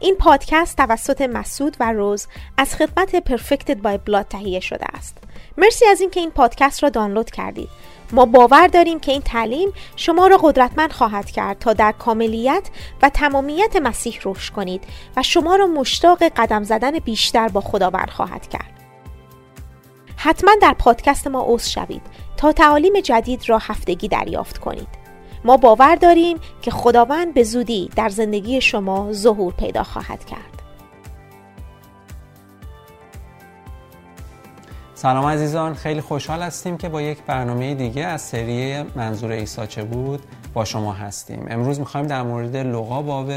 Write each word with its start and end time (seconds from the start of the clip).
این 0.00 0.16
پادکست 0.16 0.76
توسط 0.76 1.20
مسعود 1.20 1.76
و 1.80 1.92
روز 1.92 2.26
از 2.56 2.74
خدمت 2.74 3.16
پرفکتد 3.16 3.82
بای 3.82 3.98
بلاد 3.98 4.26
تهیه 4.28 4.60
شده 4.60 4.86
است. 4.94 5.18
مرسی 5.56 5.86
از 5.86 6.00
اینکه 6.00 6.20
این 6.20 6.30
پادکست 6.30 6.82
را 6.82 6.88
دانلود 6.88 7.30
کردید. 7.30 7.68
ما 8.12 8.26
باور 8.26 8.66
داریم 8.66 9.00
که 9.00 9.12
این 9.12 9.22
تعلیم 9.22 9.72
شما 9.96 10.26
را 10.26 10.36
قدرتمند 10.36 10.92
خواهد 10.92 11.30
کرد 11.30 11.58
تا 11.58 11.72
در 11.72 11.92
کاملیت 11.92 12.68
و 13.02 13.08
تمامیت 13.08 13.76
مسیح 13.76 14.18
رشد 14.24 14.52
کنید 14.52 14.84
و 15.16 15.22
شما 15.22 15.56
را 15.56 15.66
مشتاق 15.66 16.22
قدم 16.22 16.62
زدن 16.62 16.98
بیشتر 16.98 17.48
با 17.48 17.60
خداوند 17.60 18.10
خواهد 18.10 18.48
کرد. 18.48 18.72
حتما 20.16 20.50
در 20.62 20.74
پادکست 20.78 21.26
ما 21.26 21.44
عضو 21.48 21.70
شوید 21.70 22.02
تا 22.36 22.52
تعالیم 22.52 23.00
جدید 23.00 23.48
را 23.48 23.58
هفتگی 23.58 24.08
دریافت 24.08 24.58
کنید. 24.58 25.05
ما 25.46 25.56
باور 25.56 25.96
داریم 25.96 26.38
که 26.62 26.70
خداوند 26.70 27.34
به 27.34 27.42
زودی 27.42 27.90
در 27.96 28.08
زندگی 28.08 28.60
شما 28.60 29.12
ظهور 29.12 29.52
پیدا 29.52 29.82
خواهد 29.82 30.24
کرد. 30.24 30.62
سلام 34.94 35.26
عزیزان 35.26 35.74
خیلی 35.74 36.00
خوشحال 36.00 36.42
هستیم 36.42 36.76
که 36.76 36.88
با 36.88 37.02
یک 37.02 37.22
برنامه 37.22 37.74
دیگه 37.74 38.04
از 38.04 38.22
سری 38.22 38.82
منظور 38.82 39.32
عیسی 39.32 39.66
چه 39.66 39.84
بود 39.84 40.20
با 40.54 40.64
شما 40.64 40.92
هستیم. 40.92 41.46
امروز 41.50 41.80
می‌خوایم 41.80 42.06
در 42.06 42.22
مورد 42.22 42.56
لغا 42.56 43.02
باب 43.02 43.30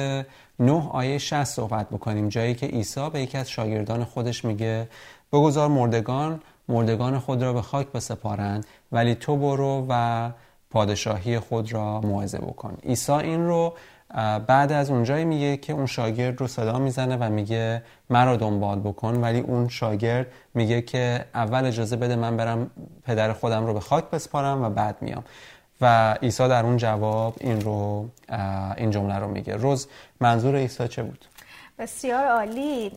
9 0.59 0.89
آیه 0.91 1.17
60 1.17 1.43
صحبت 1.43 1.89
بکنیم 1.89 2.29
جایی 2.29 2.55
که 2.55 2.65
عیسی 2.65 3.09
به 3.09 3.21
یکی 3.21 3.37
از 3.37 3.49
شاگردان 3.49 4.03
خودش 4.03 4.45
میگه 4.45 4.87
بگذار 5.33 5.67
مردگان 5.67 6.41
مردگان 6.69 7.19
خود 7.19 7.43
را 7.43 7.53
به 7.53 7.61
خاک 7.61 7.87
بسپارند 7.87 8.65
ولی 8.91 9.15
تو 9.15 9.37
برو 9.37 9.85
و 9.89 10.29
پادشاهی 10.71 11.39
خود 11.39 11.73
را 11.73 12.01
موعظه 12.01 12.37
بکن. 12.37 12.77
عیسی 12.83 13.11
این 13.11 13.47
رو 13.47 13.73
بعد 14.47 14.71
از 14.71 14.89
اونجایی 14.89 15.25
میگه 15.25 15.57
که 15.57 15.73
اون 15.73 15.85
شاگرد 15.85 16.41
رو 16.41 16.47
صدا 16.47 16.79
می‌زنه 16.79 17.17
و 17.17 17.29
میگه 17.29 17.83
مرا 18.09 18.35
دنبال 18.35 18.79
بکن 18.79 19.15
ولی 19.15 19.39
اون 19.39 19.67
شاگرد 19.67 20.27
میگه 20.53 20.81
که 20.81 21.25
اول 21.35 21.65
اجازه 21.65 21.95
بده 21.95 22.15
من 22.15 22.37
برم 22.37 22.69
پدر 23.03 23.33
خودم 23.33 23.65
رو 23.65 23.73
به 23.73 23.79
خاک 23.79 24.09
بسپارم 24.09 24.61
و 24.63 24.69
بعد 24.69 24.97
میام. 25.01 25.23
و 25.81 26.13
عیسی 26.13 26.47
در 26.47 26.65
اون 26.65 26.77
جواب 26.77 27.35
این 27.39 27.61
رو 27.61 28.09
این 28.77 28.91
جمله 28.91 29.15
رو 29.15 29.27
میگه. 29.27 29.55
روز 29.55 29.87
منظور 30.19 30.55
عیسی 30.55 30.87
چه 30.87 31.03
بود؟ 31.03 31.25
بسیار 31.79 32.25
عالی. 32.25 32.91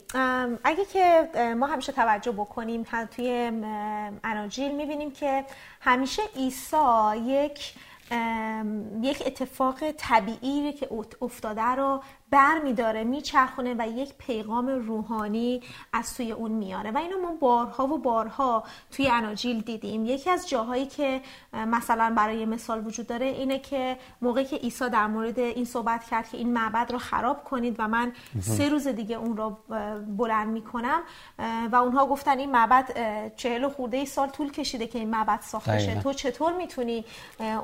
اگه 0.65 0.85
که 0.93 1.29
ما 1.59 1.67
همیشه 1.67 1.93
توجه 1.93 2.33
بکنیم 2.33 2.87
توی 3.11 3.53
اناجیل 4.25 4.73
می‌بینیم 4.73 5.11
که 5.11 5.45
همیشه 5.81 6.23
عیسی 6.37 6.77
یک 7.27 7.75
یک 9.03 9.23
اتفاق 9.27 9.91
طبیعی 9.91 10.73
که 10.73 10.89
افتاده 11.23 11.63
رو 11.63 12.03
بر 12.33 12.59
میداره 12.65 13.05
میچرخونه 13.05 13.75
و 13.79 13.89
یک 13.89 14.15
پیغام 14.19 14.69
روحانی 14.69 15.61
از 15.93 16.07
سوی 16.07 16.33
اون 16.33 16.51
میاره. 16.51 16.91
و 16.91 16.99
اینو 16.99 17.23
ما 17.23 17.33
بارها 17.41 17.87
و 17.87 17.99
بارها 17.99 18.65
توی 18.91 19.09
اناجیل 19.09 19.61
دیدیم. 19.61 20.07
یکی 20.07 20.31
از 20.31 20.49
جاهایی 20.49 20.87
که 20.87 21.21
مثلا 21.53 22.15
برای 22.17 22.45
مثال 22.45 22.87
وجود 22.87 23.07
داره 23.07 23.27
اینه 23.27 23.59
که 23.59 23.97
موقعی 24.23 24.45
که 24.45 24.57
عیسی 24.57 24.89
در 24.89 25.07
مورد 25.07 25.39
این 25.39 25.65
صحبت 25.65 26.05
کرد 26.05 26.29
که 26.29 26.37
این 26.37 26.53
معبد 26.53 26.93
رو 26.93 26.99
خراب 26.99 27.45
کنید 27.45 27.77
و 27.79 27.89
من 27.89 28.13
سه 28.41 28.69
روز 28.69 28.89
دیگه 28.89 29.17
اون 29.17 29.37
رو 29.37 29.57
بلند 30.17 30.49
می‌کنم 30.49 31.01
و 31.73 31.77
اونها 31.77 32.07
گفتن 32.07 32.39
این 32.39 32.51
معبد 32.51 32.93
چهل 33.37 33.69
خورده 33.69 33.97
ای 33.97 34.07
سال 34.07 34.29
طول 34.29 34.53
کشیده 34.53 34.87
که 34.87 34.99
این 34.99 35.11
معبد 35.11 35.41
ساخته 35.41 35.79
شه. 35.79 36.01
تو 36.01 36.13
چطور 36.13 36.53
می‌تونی 36.53 37.05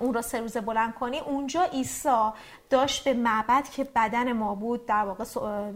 اون 0.00 0.14
رو 0.14 0.22
سه 0.22 0.40
روز 0.40 0.56
بلند 0.56 0.94
کنی؟ 0.94 1.18
اونجا 1.18 1.62
عیسی 1.62 2.30
داشت 2.70 3.04
به 3.04 3.14
معبد 3.14 3.68
که 3.68 3.84
بدن 3.84 4.32
ما 4.32 4.54
بود 4.58 4.86
در 4.86 5.04
واقع 5.04 5.24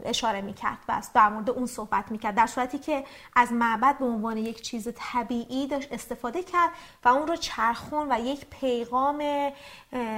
اشاره 0.05 0.41
می‌کرد 0.41 0.78
و 0.88 1.02
در 1.14 1.28
مورد 1.28 1.50
اون 1.50 1.66
صحبت 1.66 2.11
می‌کرد. 2.11 2.34
در 2.34 2.47
صورتی 2.47 2.78
که 2.78 3.05
از 3.36 3.52
معبد 3.52 3.98
به 3.98 4.05
عنوان 4.05 4.36
یک 4.36 4.62
چیز 4.62 4.88
طبیعی 4.94 5.66
داشت 5.66 5.92
استفاده 5.92 6.43
کرد 6.43 6.70
و 7.04 7.09
اون 7.09 7.26
رو 7.26 7.37
چرخون 7.37 8.12
و 8.12 8.20
یک 8.20 8.47
پیغام 8.60 9.50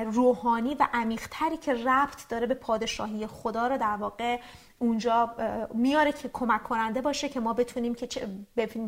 روحانی 0.06 0.74
و 0.74 0.88
عمیقتری 0.92 1.56
که 1.56 1.74
ربط 1.74 2.28
داره 2.28 2.46
به 2.46 2.54
پادشاهی 2.54 3.26
خدا 3.26 3.66
رو 3.66 3.78
در 3.78 3.96
واقع 3.96 4.38
اونجا 4.78 5.34
میاره 5.74 6.12
که 6.12 6.30
کمک 6.32 6.62
کننده 6.62 7.00
باشه 7.00 7.28
که 7.28 7.40
ما 7.40 7.52
بتونیم 7.52 7.94
که 7.94 8.28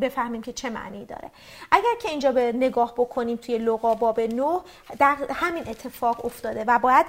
بفهمیم 0.01 0.43
که 0.43 0.53
چه 0.53 0.71
معنی 0.71 1.05
داره. 1.05 1.31
اگر 1.71 1.95
که 2.03 2.09
اینجا 2.09 2.33
به 2.33 2.53
نگاه 2.53 2.95
بکنیم 2.95 3.37
توی 3.37 3.59
لغا 3.59 3.95
باب 3.95 4.21
نو 4.21 4.61
در 4.99 5.17
همین 5.35 5.69
اتفاق 5.69 6.25
افتاده 6.25 6.65
و 6.67 6.79
باید 6.79 7.07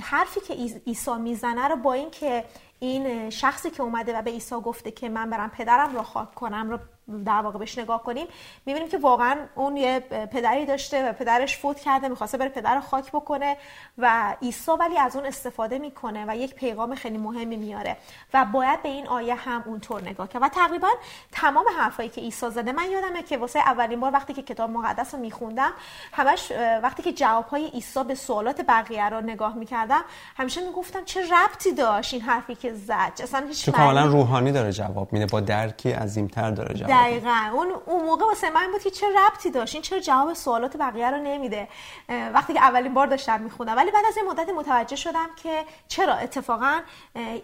حرفی 0.00 0.40
که 0.40 0.54
عیسی 0.86 1.14
می‌زنه 1.14 1.68
رو 1.68 1.76
با 1.76 1.92
اینکه 1.92 2.44
این 2.78 3.30
شخصی 3.30 3.70
که 3.70 3.82
اومده 3.82 4.18
و 4.18 4.22
به 4.22 4.30
عیسی 4.30 4.54
گفته 4.54 4.90
که 4.90 5.08
من 5.08 5.30
برم 5.30 5.50
پدرم 5.50 5.96
رو 5.96 6.02
خاک 6.02 6.34
کنم 6.34 6.70
رو 6.70 6.78
در 7.24 7.40
واقع 7.40 7.58
بهش 7.58 7.78
نگاه 7.78 8.02
کنیم 8.02 8.26
می‌بینیم 8.66 8.88
که 8.88 8.98
واقعا 8.98 9.36
اون 9.54 9.76
یه 9.76 10.00
پدری 10.32 10.66
داشته 10.66 11.08
و 11.08 11.12
پدرش 11.12 11.56
فوت 11.56 11.80
کرده 11.80 12.08
می‌خواسته 12.08 12.38
بره 12.38 12.48
پدر 12.48 12.74
رو 12.74 12.80
خاک 12.80 13.12
بکنه 13.12 13.56
و 13.98 14.34
عیسی 14.42 14.70
ولی 14.80 14.98
از 14.98 15.16
اون 15.16 15.26
استفاده 15.26 15.78
می‌کنه 15.78 16.24
و 16.28 16.36
یک 16.36 16.54
پیغام 16.54 16.94
خیلی 16.94 17.18
مهمی 17.18 17.56
میاره 17.56 17.96
و 18.34 18.44
باید 18.52 18.82
به 18.82 18.88
این 18.88 19.06
آیه 19.06 19.34
هم 19.34 19.62
اونطور 19.66 20.02
نگاه 20.02 20.28
کرد. 20.28 20.42
و 20.42 20.48
تقریبا 20.48 20.88
تمام 21.32 21.64
حرفایی 21.78 22.08
که 22.08 22.20
عیسی 22.20 22.50
زده 22.50 22.72
من 22.72 22.90
یادمه 22.90 23.22
که 23.22 23.38
واسه 23.38 23.58
اولین 23.58 24.00
بار 24.00 24.12
وقتی 24.12 24.32
که 24.32 24.42
کتاب 24.42 24.70
مقدس 24.70 25.14
رو 25.14 25.20
میخوندم 25.20 25.72
همش 26.12 26.52
وقتی 26.82 27.02
که 27.02 27.12
جوابهای 27.12 27.68
عیسی 27.68 28.04
به 28.04 28.14
سوالات 28.14 28.60
بقیه 28.68 29.08
رو 29.08 29.20
نگاه 29.20 29.54
می‌کردم 29.54 30.00
همیشه 30.36 30.60
می‌گفتم 30.66 31.04
چه 31.04 31.20
ربطی 31.20 31.72
داشت 31.72 32.14
این 32.14 32.22
حرفی 32.22 32.54
که 32.54 32.72
زد؟ 32.72 33.12
اصلا 33.22 33.46
هیچ 33.46 33.68
روحانی 33.68 34.52
داره 34.52 34.72
جواب 34.72 35.12
میده 35.12 35.26
با 35.26 35.40
درکی 35.40 35.90
عظیمتر 35.92 36.50
داره 36.50 36.74
جواب 36.74 36.90
دقیقا. 37.00 37.50
اون 37.52 37.72
اون 37.86 38.04
موقع 38.04 38.26
واسه 38.26 38.50
من 38.50 38.72
بود 38.72 38.82
که 38.82 38.90
چه 38.90 39.06
ربطی 39.06 39.50
داشت؟ 39.50 39.74
این 39.74 39.82
چرا 39.82 39.98
جواب 39.98 40.32
سوالات 40.32 40.76
بقیه 40.76 41.10
رو 41.10 41.16
نمیده؟ 41.16 41.68
وقتی 42.08 42.52
که 42.52 42.60
اولین 42.60 42.94
بار 42.94 43.06
داشتم 43.06 43.40
می‌خونم 43.40 43.76
ولی 43.76 43.90
بعد 43.90 44.04
از 44.08 44.16
این 44.16 44.26
مدت 44.26 44.48
متوجه 44.48 44.96
شدم 44.96 45.26
که 45.42 45.64
چرا؟ 45.88 46.14
اتفاقا 46.14 46.80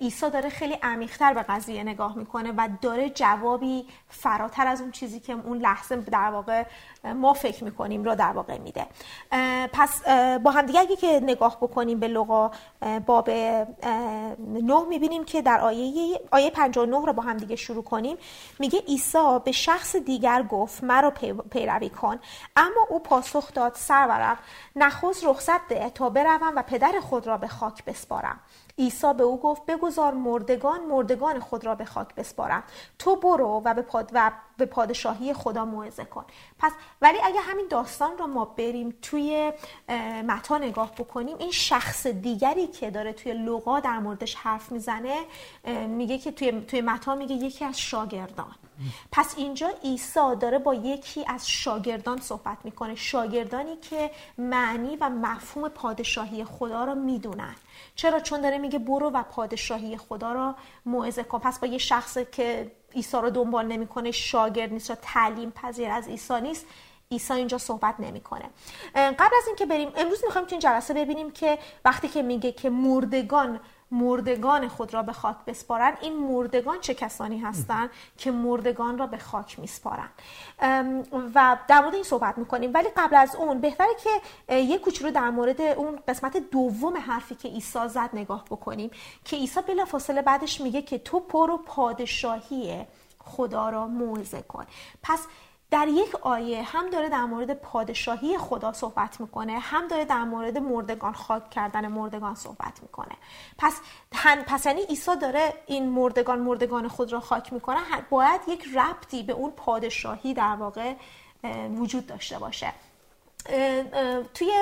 عیسی 0.00 0.30
داره 0.30 0.48
خیلی 0.48 0.74
عمیقتر 0.82 1.34
به 1.34 1.42
قضیه 1.42 1.82
نگاه 1.82 2.16
می‌کنه 2.16 2.52
و 2.56 2.68
داره 2.82 3.10
جوابی 3.10 3.86
فراتر 4.08 4.66
از 4.66 4.80
اون 4.80 4.90
چیزی 4.90 5.20
که 5.20 5.32
اون 5.32 5.58
لحظه 5.58 5.96
در 5.96 6.30
واقع 6.30 6.64
ما 7.14 7.32
فکر 7.32 7.64
می‌کنیم 7.64 8.04
رو 8.04 8.14
در 8.14 8.32
واقع 8.32 8.58
میده. 8.58 8.86
پس 9.72 10.02
با 10.38 10.50
هم 10.50 10.66
دیگه 10.66 10.80
اگه 10.80 10.96
که 10.96 11.20
نگاه 11.22 11.56
بکنیم 11.60 12.00
به 12.00 12.08
لغا 12.08 12.50
باب 13.06 13.30
نه 13.30 14.84
می‌بینیم 14.88 15.24
که 15.24 15.42
در 15.42 15.60
آیه 15.60 16.20
آیه 16.30 16.50
59 16.50 17.06
رو 17.06 17.12
با 17.12 17.22
هم 17.22 17.36
دیگه 17.36 17.56
شروع 17.56 17.84
کنیم. 17.84 18.16
میگه 18.58 18.78
عیسی 18.80 19.35
به 19.38 19.52
شخص 19.52 19.96
دیگر 19.96 20.42
گفت 20.42 20.84
مرا 20.84 21.10
پیروی 21.50 21.88
کن. 21.88 22.18
اما 22.56 22.86
او 22.88 22.98
پاسخ 22.98 23.52
داد 23.52 23.74
سرورم 23.74 24.38
نخست 24.76 25.24
رخصت 25.24 25.68
ده 25.68 25.90
تا 25.90 26.10
بروم 26.10 26.52
و 26.56 26.62
پدر 26.62 27.00
خود 27.00 27.26
را 27.26 27.36
به 27.36 27.48
خاک 27.48 27.84
بسپارم. 27.84 28.40
عیسی 28.78 29.14
به 29.14 29.22
او 29.22 29.40
گفت 29.40 29.66
بگذار 29.66 30.14
مردگان 30.14 30.80
مردگان 30.80 31.40
خود 31.40 31.66
را 31.66 31.74
به 31.74 31.84
خاک 31.84 32.14
بسپارم. 32.14 32.62
تو 32.98 33.16
برو 33.16 33.62
و 33.64 33.74
به, 33.74 33.82
پاد 33.82 34.10
و 34.12 34.32
به 34.56 34.66
پادشاهی 34.66 35.34
خدا 35.34 35.64
موعظه 35.64 36.04
کن. 36.04 36.24
پس 36.58 36.72
ولی 37.02 37.18
اگه 37.24 37.40
همین 37.40 37.66
داستان 37.70 38.18
را 38.18 38.26
ما 38.26 38.44
بریم 38.44 38.98
توی 39.02 39.52
متا 40.26 40.58
نگاه 40.58 40.92
بکنیم 40.94 41.36
این 41.38 41.50
شخص 41.50 42.06
دیگری 42.06 42.66
که 42.66 42.90
داره 42.90 43.12
توی 43.12 43.32
لغا 43.32 43.80
در 43.80 43.98
موردش 43.98 44.34
حرف 44.34 44.72
می‌زنه 44.72 45.16
میگه 45.88 46.18
که 46.18 46.32
توی 46.32 46.60
توی 46.60 46.80
متا 46.80 47.14
میگه 47.14 47.34
یکی 47.34 47.64
از 47.64 47.80
شاگردان. 47.80 48.54
پس 49.12 49.34
اینجا 49.36 49.68
عیسی 49.84 50.36
داره 50.40 50.58
با 50.58 50.74
یکی 50.74 51.24
از 51.28 51.48
شاگردان 51.48 52.20
صحبت 52.20 52.58
می‌کنه. 52.64 52.94
شاگردانی 52.94 53.76
که 53.76 54.10
معنی 54.38 54.96
و 54.96 55.08
مفهوم 55.08 55.68
پادشاهی 55.68 56.44
خدا 56.44 56.84
را 56.84 56.94
می‌دونن. 56.94 57.54
چرا؟ 57.94 58.20
چون 58.20 58.40
داره 58.40 58.58
میگه 58.58 58.78
برو 58.78 59.10
و 59.10 59.22
پادشاهی 59.22 59.96
خدا 59.96 60.32
را 60.32 60.54
موعظه 60.86 61.22
کن. 61.22 61.38
پس 61.38 61.58
با 61.58 61.66
یه 61.66 61.78
شخص 61.78 62.18
که 62.18 62.72
عیسی 62.94 63.16
رو 63.16 63.30
دنبال 63.30 63.66
نمی‌کنه 63.66 64.10
شاگرد 64.10 64.72
نیست 64.72 64.90
یا 64.90 64.96
تعلیم 65.02 65.50
پذیر 65.50 65.90
از 65.90 66.08
عیسی 66.08 66.40
نیست 66.40 66.66
عیسی 67.10 67.32
اینجا 67.32 67.58
صحبت 67.58 67.94
نمی‌کنه. 67.98 68.44
قبل 68.94 69.34
از 69.38 69.46
اینکه 69.46 69.66
بریم 69.66 69.92
امروز 69.96 70.24
می‌خوایم 70.24 70.46
تو 70.46 70.52
این 70.52 70.60
جلسه 70.60 70.94
ببینیم 70.94 71.30
که 71.30 71.58
وقتی 71.84 72.08
که 72.08 72.22
میگه 72.22 72.52
که 72.52 72.70
مردگان 72.70 73.60
مردگان 73.90 74.68
خود 74.68 74.94
را 74.94 75.02
به 75.02 75.12
خاک 75.12 75.36
بسپارن. 75.46 75.96
این 76.00 76.16
مردگان 76.16 76.80
چه 76.80 76.94
کسانی 76.94 77.38
هستند 77.38 77.90
که 78.18 78.30
مردگان 78.30 78.98
را 78.98 79.06
به 79.06 79.18
خاک 79.18 79.58
میسپارن؟ 79.58 80.08
و 81.34 81.58
در 81.68 81.80
مورد 81.80 81.94
این 81.94 82.04
صحبت 82.04 82.38
می‌کنیم. 82.38 82.70
ولی 82.74 82.88
قبل 82.96 83.16
از 83.16 83.34
اون 83.34 83.60
بهتره 83.60 83.94
که 84.02 84.54
یک 84.56 84.80
کوچولو 84.80 85.10
در 85.10 85.30
مورد 85.30 85.60
اون 85.60 85.98
قسمت 86.08 86.36
دوم 86.36 86.96
حرفی 86.96 87.34
که 87.34 87.48
عیسی 87.48 87.88
زد 87.88 88.10
نگاه 88.12 88.44
بکنیم. 88.44 88.90
که 89.24 89.36
عیسی 89.36 89.60
فاصله 89.86 90.22
بعدش 90.22 90.60
میگه 90.60 90.82
که 90.82 90.98
تو 90.98 91.20
پر 91.20 91.50
و 91.50 91.56
پادشاهی 91.56 92.86
خدا 93.18 93.68
را 93.68 93.86
موعظه 93.86 94.42
کن. 94.42 94.66
پس 95.02 95.26
در 95.70 95.88
یک 95.88 96.14
آیه 96.14 96.62
هم 96.62 96.90
داره 96.90 97.08
در 97.08 97.24
مورد 97.24 97.54
پادشاهی 97.54 98.38
خدا 98.38 98.72
صحبت 98.72 99.20
می‌کنه 99.20 99.58
هم 99.58 99.88
داره 99.88 100.04
در 100.04 100.24
مورد 100.24 100.58
مردگان 100.58 101.12
خاک 101.12 101.50
کردن 101.50 101.86
مردگان 101.86 102.34
صحبت 102.34 102.82
می‌کنه. 102.82 103.16
پس 103.58 103.80
پس 104.46 104.66
یعنی 104.66 104.80
عیسی 104.82 105.16
داره 105.16 105.54
این 105.66 105.88
مردگان 105.88 106.38
مردگان 106.38 106.88
خود 106.88 107.12
را 107.12 107.20
خاک 107.20 107.52
می‌کنه 107.52 107.78
باید 108.10 108.40
یک 108.48 108.64
ربطی 108.76 109.22
به 109.22 109.32
اون 109.32 109.50
پادشاهی 109.50 110.34
در 110.34 110.56
واقع 110.56 110.94
وجود 111.76 112.06
داشته 112.06 112.38
باشه. 112.38 112.72
توی 114.34 114.52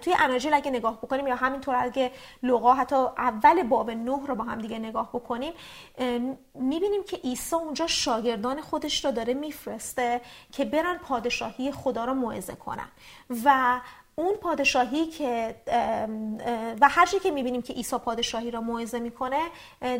توی 0.00 0.14
اناجیل 0.18 0.54
اگه 0.54 0.70
نگاه 0.70 0.98
بکنیم 0.98 1.26
یا 1.26 1.34
همینطور 1.34 1.74
اگه 1.74 2.10
لغا 2.42 2.74
حتی 2.74 2.96
اول 2.96 3.62
باب 3.62 3.90
نه 3.90 4.26
رو 4.26 4.34
با 4.34 4.44
هم 4.44 4.60
دیگه 4.60 4.78
نگاه 4.78 5.08
بکنیم 5.12 5.52
می‌بینیم 6.54 7.04
که 7.08 7.16
عیسی 7.16 7.56
اونجا 7.56 7.86
شاگردان 7.86 8.60
خودش 8.60 9.04
رو 9.04 9.10
داره 9.10 9.34
میفرسته 9.34 10.20
که 10.52 10.64
برن 10.64 10.98
پادشاهی 10.98 11.72
خدا 11.72 12.04
رو 12.04 12.14
موعظه 12.14 12.54
کنن. 12.54 12.88
و 13.44 13.80
اون 14.16 14.34
پادشاهی 14.34 15.06
که 15.06 15.56
و 16.80 16.88
هر 16.88 17.06
که 17.22 17.30
می‌بینیم 17.30 17.62
که 17.62 17.72
عیسی 17.72 17.98
پادشاهی 17.98 18.50
را 18.50 18.60
موعظه 18.60 18.98
می‌کنه 18.98 19.40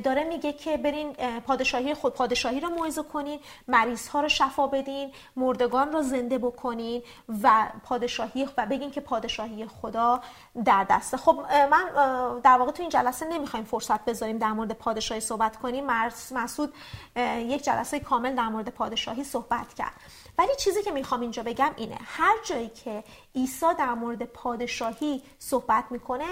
داره 0.05 0.25
میگه 0.25 0.53
که 0.53 0.77
برین 0.77 1.13
پادشاهی 1.47 1.95
خود 1.95 2.15
پادشاهی 2.15 2.61
را 2.61 2.69
موعظه 2.69 3.03
کنین 3.03 3.41
مریض 3.69 4.09
ها 4.09 4.21
رو 4.21 4.29
شفا 4.29 4.67
بدین 4.67 5.13
مردگان 5.37 5.93
را 5.93 6.03
زنده 6.03 6.39
بکنین 6.39 7.03
و 7.43 7.69
پادشاهی 7.85 8.49
و 8.57 8.67
بگین 8.67 8.91
که 8.91 9.01
پادشاهی 9.01 9.67
خدا 9.67 10.21
در 10.65 10.87
دسته. 10.91 11.17
خب 11.17 11.41
من 11.71 11.85
در 12.45 12.59
واقع 12.59 12.71
تو 12.71 12.83
این 12.83 12.91
جلسه 12.91 13.27
نمی‌خوایم 13.27 13.67
فرصت 13.67 14.05
بذاریم 14.05 14.39
در 14.39 14.53
مورد 14.53 14.73
پادشاهی 14.73 15.21
صحبت 15.21 15.57
کنیم. 15.57 15.87
مسعود 16.35 16.75
یک 17.39 17.65
جلسه 17.65 18.01
کامل 18.01 18.35
در 18.35 18.49
مورد 18.49 18.69
پادشاهی 18.69 19.25
صحبت 19.25 19.75
کرد. 19.75 19.93
ولی 20.39 20.57
چیزی 20.59 20.83
که 20.83 20.91
می‌خوام 20.91 21.21
اینجا 21.21 21.43
بگم 21.43 21.71
اینه 21.77 21.99
هر 22.05 22.35
جایی 22.45 22.69
که 22.69 23.05
عیسی 23.37 23.67
در 23.79 23.95
مورد 24.05 24.23
پادشاهی 24.23 25.23
صحبت 25.39 25.85
می‌کنه 25.91 26.25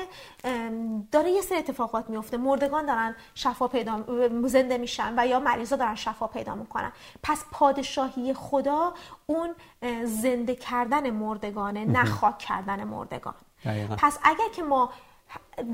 داره 1.12 1.30
یه 1.30 1.40
سری 1.40 1.58
اتفاقات 1.58 2.10
میفته 2.10 2.36
مردگان 2.36 2.86
دارن 2.86 3.16
شفا 3.34 3.68
پیدا 3.68 4.04
زنده 4.46 4.78
میشن 4.78 5.14
و 5.16 5.26
یا 5.26 5.40
مریضا 5.40 5.76
دارن 5.76 5.94
شفا 5.94 6.26
پیدا 6.26 6.54
می‌کنن. 6.54 6.92
پس 7.22 7.44
پادشاهی 7.52 8.34
خدا 8.34 8.94
اون 9.26 9.54
زنده 10.04 10.54
کردن 10.54 11.10
مردگانه 11.10 11.84
نه 11.84 12.04
خاک 12.04 12.38
کردن 12.38 12.84
مردگان. 12.84 13.34
پس 13.98 14.18
اگر 14.22 14.48
که 14.56 14.62
ما 14.62 14.90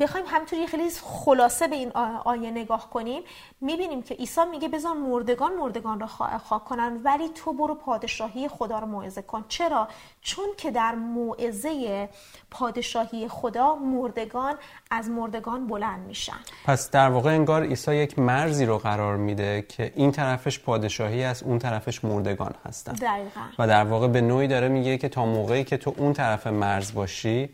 بخوایم 0.01 0.27
همینطوری 0.29 0.67
خیلی 0.67 0.91
خلاصه 1.25 1.69
به 1.69 1.77
این 1.77 1.93
آیه 2.25 2.51
نگاه 2.51 2.91
کنیم. 2.91 3.23
می‌بینیم 3.61 4.03
که 4.03 4.15
عیسی 4.15 4.41
میگه 4.51 4.69
بذار 4.69 4.95
مردگان 4.95 5.53
مردگان 5.53 6.01
را 6.01 6.07
خاک 6.39 6.65
کنن 6.65 7.01
ولی 7.05 7.29
تو 7.29 7.53
برو 7.53 7.75
پادشاهی 7.75 8.49
خدا 8.49 8.79
رو 8.79 8.87
موعظه 8.87 9.23
کن. 9.23 9.45
چرا؟ 9.49 9.89
چون 10.21 10.47
که 10.57 10.71
در 10.71 10.95
موعظه 10.95 12.09
پادشاهی 12.51 13.29
خدا 13.29 13.75
مردگان 13.75 14.55
از 14.91 15.09
مردگان 15.09 15.67
بلند 15.67 16.07
میشن. 16.07 16.39
پس 16.65 16.91
در 16.91 17.09
واقع 17.09 17.31
انگار 17.31 17.63
عیسی 17.63 17.95
یک 17.97 18.19
مرزی 18.19 18.67
رو 18.67 18.79
قرار 18.79 19.17
میده 19.17 19.63
که 19.69 19.93
این 19.97 20.13
طرفش 20.13 20.59
پادشاهی 20.59 21.25
است 21.25 21.43
اون 21.43 21.59
طرفش 21.59 22.05
مردگان 22.05 22.55
هستن. 22.67 22.93
دقیقا. 22.93 23.41
و 23.59 23.67
در 23.67 23.85
واقع 23.85 24.09
به 24.09 24.21
نوعی 24.21 24.49
داره 24.49 24.69
میگه 24.69 24.99
که 24.99 25.09
تا 25.09 25.27
موقعی 25.27 25.65
که 25.65 25.77
تو 25.77 25.95
اون 25.97 26.13
طرف 26.13 26.47
مرز 26.47 26.95
باشی 26.95 27.51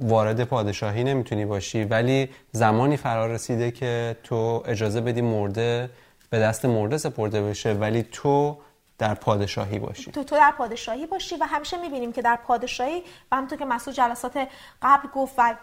وارد 0.00 0.44
پادشاهی 0.44 1.04
نمی‌تونی 1.04 1.44
باشی 1.44 1.84
ولی 1.84 2.28
زمانی 2.52 2.96
فرا 2.96 3.26
رسیده 3.26 3.70
که 3.70 4.16
تو 4.22 4.62
اجازه 4.66 5.00
بدی 5.00 5.20
مرده 5.20 5.90
به 6.30 6.38
دست 6.38 6.64
مرده 6.64 6.98
سپرده 6.98 7.42
بشه 7.42 7.72
ولی 7.72 8.02
تو 8.02 8.56
در 8.98 9.14
پادشاهی 9.14 9.78
باشی. 9.78 10.10
تو 10.10 10.24
تو 10.24 10.36
در 10.36 10.54
پادشاهی 10.58 11.06
باشی 11.06 11.36
و 11.36 11.44
همیشه 11.44 11.80
می‌بینیم 11.80 12.12
که 12.12 12.22
در 12.22 12.38
پادشاهی 12.46 13.02
و 13.32 13.36
همونطور 13.36 13.58
که 13.58 13.64
مسئول 13.64 13.94
جلسات 13.94 14.48
قبل 14.82 15.08
گفت 15.14 15.34
و 15.38 15.54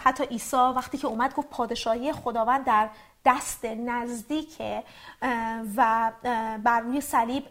حتی 0.00 0.24
عیسی 0.24 0.56
وقتی 0.56 0.98
که 0.98 1.06
اومد 1.06 1.34
گفت 1.34 1.48
پادشاهی 1.50 2.12
خداوند 2.12 2.64
در 2.64 2.88
دست 3.24 3.64
نزدیکه 3.64 4.84
و 5.76 6.12
بر 6.64 6.80
روی 6.80 7.00
صلیب 7.00 7.48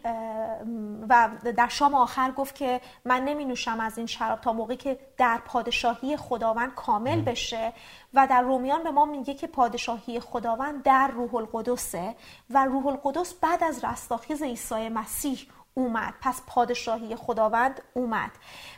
و 1.08 1.28
در 1.56 1.68
شام 1.68 1.94
آخر 1.94 2.30
گفت 2.30 2.54
که 2.54 2.80
من 3.04 3.24
نمی 3.24 3.44
نوشم 3.44 3.80
از 3.80 3.98
این 3.98 4.06
شراب 4.06 4.40
تا 4.40 4.52
موقعی 4.52 4.76
که 4.76 4.98
در 5.16 5.38
پادشاهی 5.44 6.16
خداوند 6.16 6.74
کامل 6.74 7.20
بشه. 7.20 7.72
و 8.14 8.26
در 8.26 8.42
رومیان 8.42 8.82
به 8.84 8.90
ما 8.90 9.04
میگه 9.04 9.34
که 9.34 9.46
پادشاهی 9.46 10.20
خداوند 10.20 10.82
در 10.82 11.08
روح 11.08 11.34
القدسه. 11.34 12.14
و 12.50 12.64
روح 12.64 12.86
القدس 12.86 13.34
بعد 13.34 13.64
از 13.64 13.84
رستاخیز 13.84 14.42
عیسی 14.42 14.88
مسیح 14.88 15.46
اومد. 15.74 16.14
پس 16.20 16.42
پادشاهی 16.46 17.16
خداوند 17.16 17.82
اومد. 17.94 18.30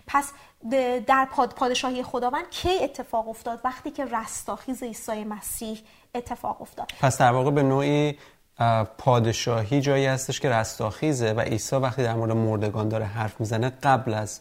پس 0.06 0.32
در 1.06 1.28
پادشاهی 1.56 2.02
خداوند 2.02 2.50
کی 2.50 2.84
اتفاق 2.84 3.28
افتاد 3.28 3.60
وقتی 3.64 3.90
که 3.90 4.04
رستاخیز 4.04 4.82
عیسی 4.82 5.24
مسیح 5.24 5.78
اتفاق 6.14 6.62
افتاد. 6.62 6.90
پس 7.00 7.18
در 7.18 7.32
واقع 7.32 7.50
به 7.50 7.62
نوعی 7.62 8.18
پادشاهی 8.98 9.80
جایی 9.80 10.06
هستش 10.06 10.40
که 10.40 10.50
رستاخیزه 10.50 11.32
و 11.32 11.40
عیسی 11.40 11.76
وقتی 11.76 12.02
در 12.02 12.14
مورد 12.14 12.32
مردگان 12.32 12.88
داره 12.88 13.04
حرف 13.04 13.40
می‌زنه 13.40 13.72
قبل 13.82 14.14
از 14.14 14.40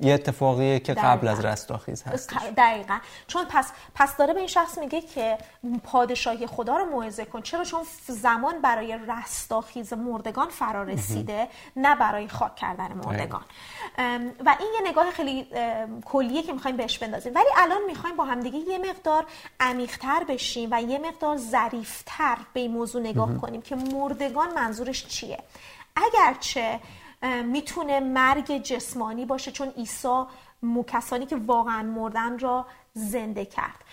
یه 0.00 0.14
اتفاقیه 0.14 0.80
که 0.80 0.94
قبل 0.94 1.28
از 1.28 1.44
رستاخیز 1.44 2.02
هست. 2.02 2.34
دقیقا. 2.56 2.98
چون 3.26 3.44
پس 3.44 3.72
پس 3.94 4.16
داره 4.16 4.32
به 4.32 4.38
این 4.38 4.48
شخص 4.48 4.78
میگه 4.78 5.00
که 5.00 5.38
پادشاهی 5.84 6.46
خدا 6.46 6.76
رو 6.76 6.84
موعظه 6.84 7.24
کن. 7.24 7.42
چرا؟ 7.42 7.64
چون 7.64 7.80
زمان 8.06 8.60
برای 8.62 8.98
رستاخیز 9.08 9.92
مردگان 9.92 10.48
فرا 10.48 10.82
رسیده 10.82 11.48
نه 11.76 11.96
برای 11.96 12.28
خاک 12.28 12.56
کردن 12.56 12.92
مردگان. 12.92 13.44
و 14.44 14.56
این 14.60 14.68
یه 14.74 14.90
نگاه 14.90 15.10
خیلی 15.10 15.46
کلیه 16.04 16.42
که 16.42 16.52
می‌خوایم 16.52 16.76
بهش 16.76 16.98
بندازیم. 16.98 17.34
ولی 17.34 17.48
الان 17.56 17.84
می‌خوایم 17.86 18.16
با 18.16 18.24
همدیگه 18.24 18.58
یه 18.58 18.78
مقدار 18.78 19.26
عمیقتر 19.60 20.24
بشیم 20.28 20.68
و 20.72 20.82
یه 20.82 20.98
مقدار 20.98 21.36
ظریفتر 21.36 22.36
به 22.52 22.60
این 22.60 22.70
موضوع 22.70 23.02
نگاه 23.02 23.38
کنیم 23.38 23.62
که 23.62 23.76
مردگان 23.76 24.54
منظورش 24.54 25.06
چیه. 25.06 25.38
اگرچه 25.96 26.80
می‌تونه 27.44 28.00
مرگ 28.00 28.58
جسمانی 28.62 29.26
باشه 29.26 29.52
چون 29.52 29.68
عیسی 29.68 30.22
کسانی 30.86 31.26
که 31.26 31.36
واقعا 31.36 31.82
مردن 31.82 32.38
را 32.38 32.66
زنده 32.94 33.44
کرد. 33.44 33.84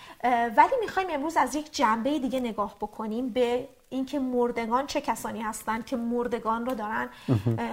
ولی 0.56 0.72
می‌خوایم 0.80 1.08
امروز 1.10 1.36
از 1.36 1.54
یک 1.54 1.72
جنبه 1.72 2.18
دیگه 2.18 2.40
نگاه 2.40 2.74
بکنیم 2.80 3.28
به 3.28 3.68
اینکه 3.88 4.18
مردگان 4.18 4.86
چه 4.86 5.00
کسانی 5.00 5.42
هستند 5.42 5.86
که 5.86 5.96
مردگان 5.96 6.66
رو 6.66 6.74
دارن 6.74 7.08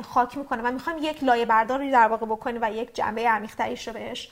خاک 0.02 0.38
می‌کنه. 0.38 0.62
و 0.64 0.72
می‌خوایم 0.72 1.00
یک 1.02 1.24
لایه 1.24 1.46
برداری 1.46 1.92
در 1.92 2.08
واقع 2.08 2.26
بکنیم 2.26 2.60
و 2.62 2.72
یک 2.72 2.96
جنبه 2.96 3.30
عمیق‌تریش 3.30 3.88
رو 3.88 3.94
بهش 3.94 4.32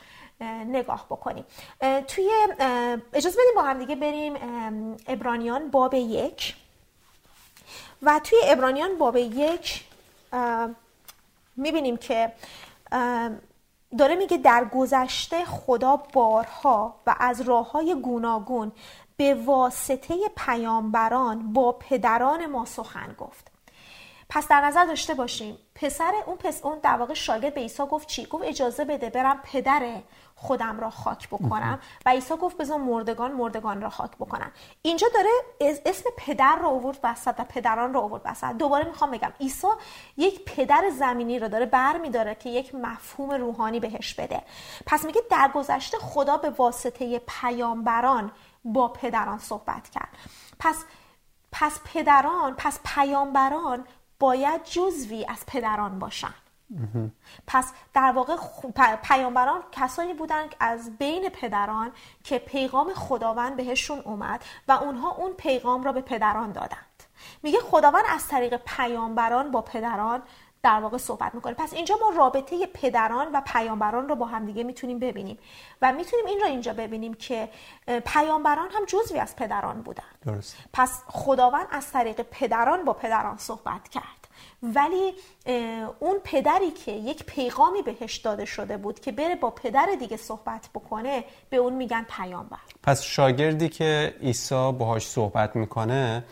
نگاه 0.66 1.06
بکنیم. 1.10 1.46
توی 2.08 2.30
اجازه 3.14 3.38
بدیم 3.38 3.56
با 3.56 3.62
هم 3.62 3.80
دیگه 3.80 3.96
بریم 3.96 4.34
ابرانیان 5.08 5.72
باب 5.72 5.94
یک. 5.94 6.56
و 8.02 8.20
توی 8.24 8.40
ابرانیان 8.46 8.98
باب 8.98 9.18
یک 9.18 9.84
می‌بینیم 11.56 11.98
که 11.98 12.32
داره 13.98 14.16
میگه 14.16 14.38
در 14.38 14.66
گذشته 14.66 15.46
خدا 15.46 15.96
بارها 16.14 16.96
و 17.08 17.16
از 17.20 17.42
راه 17.42 17.72
های 17.72 17.96
گوناگون 18.02 18.72
به 19.18 19.34
واسطه 19.34 20.16
پیامبران 20.38 21.54
با 21.54 21.72
پدران 21.72 22.46
ما 22.46 22.66
سخن 22.66 23.16
گفت. 23.18 23.51
پس 24.34 24.48
در 24.48 24.62
نظر 24.62 24.86
داشته 24.86 25.14
باشیم. 25.14 25.58
پسر 25.76 26.14
اون 26.26 26.38
پس 26.38 26.66
اون 26.66 26.80
در 26.80 26.98
واقع 26.98 27.14
شاگرد 27.14 27.54
به 27.54 27.62
عیسی 27.62 27.84
گفت 27.86 28.08
چی؟ 28.08 28.26
گفت 28.26 28.44
اجازه 28.44 28.86
بده 28.86 29.10
برم 29.10 29.40
پدر 29.44 30.02
خودم 30.36 30.80
را 30.80 30.90
خاک 30.90 31.28
بکنم. 31.28 31.80
و 32.06 32.10
عیسی 32.10 32.36
گفت 32.36 32.58
بذار 32.58 32.80
مردگان 32.80 33.32
مردگان 33.32 33.82
را 33.82 33.90
خاک 33.90 34.12
بکنن. 34.12 34.52
اینجا 34.82 35.08
داره 35.14 35.30
اسم 35.86 36.04
پدر 36.18 36.56
رو 36.56 36.68
آورد 36.68 37.00
وسط 37.04 37.36
و 37.40 37.44
پدران 37.44 37.94
رو 37.94 38.00
آورد 38.00 38.22
وسط. 38.26 38.52
دوباره 38.52 38.86
می‌خوام 38.86 39.12
بگم 39.12 39.34
عیسی 39.40 39.68
یک 40.18 40.46
پدر 40.46 40.90
زمینی 41.00 41.40
رو 41.40 41.48
داره 41.48 41.66
بر 41.66 41.98
میداره 41.98 42.36
که 42.36 42.50
یک 42.50 42.76
مفهوم 42.76 43.32
روحانی 43.32 43.80
بهش 43.80 44.14
بده. 44.14 44.42
پس 44.86 45.06
میگه 45.06 45.22
در 45.32 45.52
گذشته 45.54 45.98
خدا 45.98 46.38
به 46.38 46.50
واسطه 46.50 47.20
پیامبران 47.28 48.32
با 48.64 48.88
پدران 48.88 49.38
صحبت 49.38 49.90
کرد. 49.90 50.10
پس 50.60 50.86
پس 51.52 51.80
پدران 51.94 52.56
پس 52.58 52.80
پیامبران 52.86 53.86
باید 54.22 54.64
جزوی 54.64 55.26
از 55.26 55.46
پدران 55.48 56.00
باشن. 56.00 56.34
پس 57.48 57.74
در 57.94 58.12
واقع 58.12 58.36
پیامبران 59.04 59.62
کسانی 59.72 60.14
بودند 60.14 60.56
از 60.60 60.98
بین 60.98 61.30
پدران 61.30 61.92
که 62.24 62.40
پیغام 62.40 62.94
خداوند 62.94 63.56
بهشون 63.58 64.00
اومد 64.00 64.44
و 64.68 64.72
اونها 64.72 65.12
اون 65.12 65.34
پیغام 65.34 65.84
را 65.84 65.92
به 65.92 66.02
پدران 66.02 66.52
دادند. 66.52 67.04
میگه 67.44 67.60
خداوند 67.60 68.04
از 68.10 68.28
طریق 68.28 68.56
پیامبران 68.66 69.52
با 69.52 69.62
پدران 69.62 70.22
در 70.64 70.80
واقع 70.80 70.98
صحبت 70.98 71.36
می‌کنه. 71.36 71.54
پس 71.54 71.74
اینجا 71.74 71.96
ما 72.02 72.18
رابطه 72.18 72.66
پدران 72.66 73.32
و 73.34 73.42
پیامبران 73.46 74.10
رو 74.10 74.16
با 74.16 74.26
هم 74.26 74.46
دیگه 74.46 74.64
می‌تونیم 74.64 75.00
ببینیم 75.00 75.38
و 75.82 75.94
می‌تونیم 75.94 76.26
این 76.26 76.40
را 76.42 76.48
اینجا 76.48 76.74
ببینیم 76.74 77.14
که 77.14 77.50
پیامبران 78.06 78.68
هم 78.72 78.86
جزوی 78.86 79.20
از 79.20 79.36
پدران 79.36 79.82
بودن. 79.82 80.04
درست. 80.26 80.56
پس 80.74 81.04
خداوند 81.08 81.68
از 81.72 81.92
طریق 81.92 82.22
پدران 82.22 82.86
با 82.86 82.94
پدران 82.94 83.38
صحبت 83.38 83.90
کرد. 83.90 84.28
ولی 84.64 85.14
اون 86.00 86.20
پدری 86.24 86.72
که 86.72 86.92
یک 86.92 87.24
پیغامی 87.24 87.82
بهش 87.82 88.18
داده 88.18 88.46
شده 88.46 88.78
بود 88.78 89.00
که 89.00 89.12
بره 89.12 89.36
با 89.36 89.50
پدر 89.50 89.88
دیگه 90.00 90.18
صحبت 90.18 90.70
بکنه 90.74 91.24
به 91.50 91.58
اون 91.58 91.74
میگن 91.74 92.06
پیامبر. 92.18 92.58
پس 92.84 93.02
شاگردی 93.02 93.70
که 93.70 94.16
عیسی 94.22 94.72
باهاش 94.72 95.08
صحبت 95.08 95.56
می‌کنه 95.56 96.24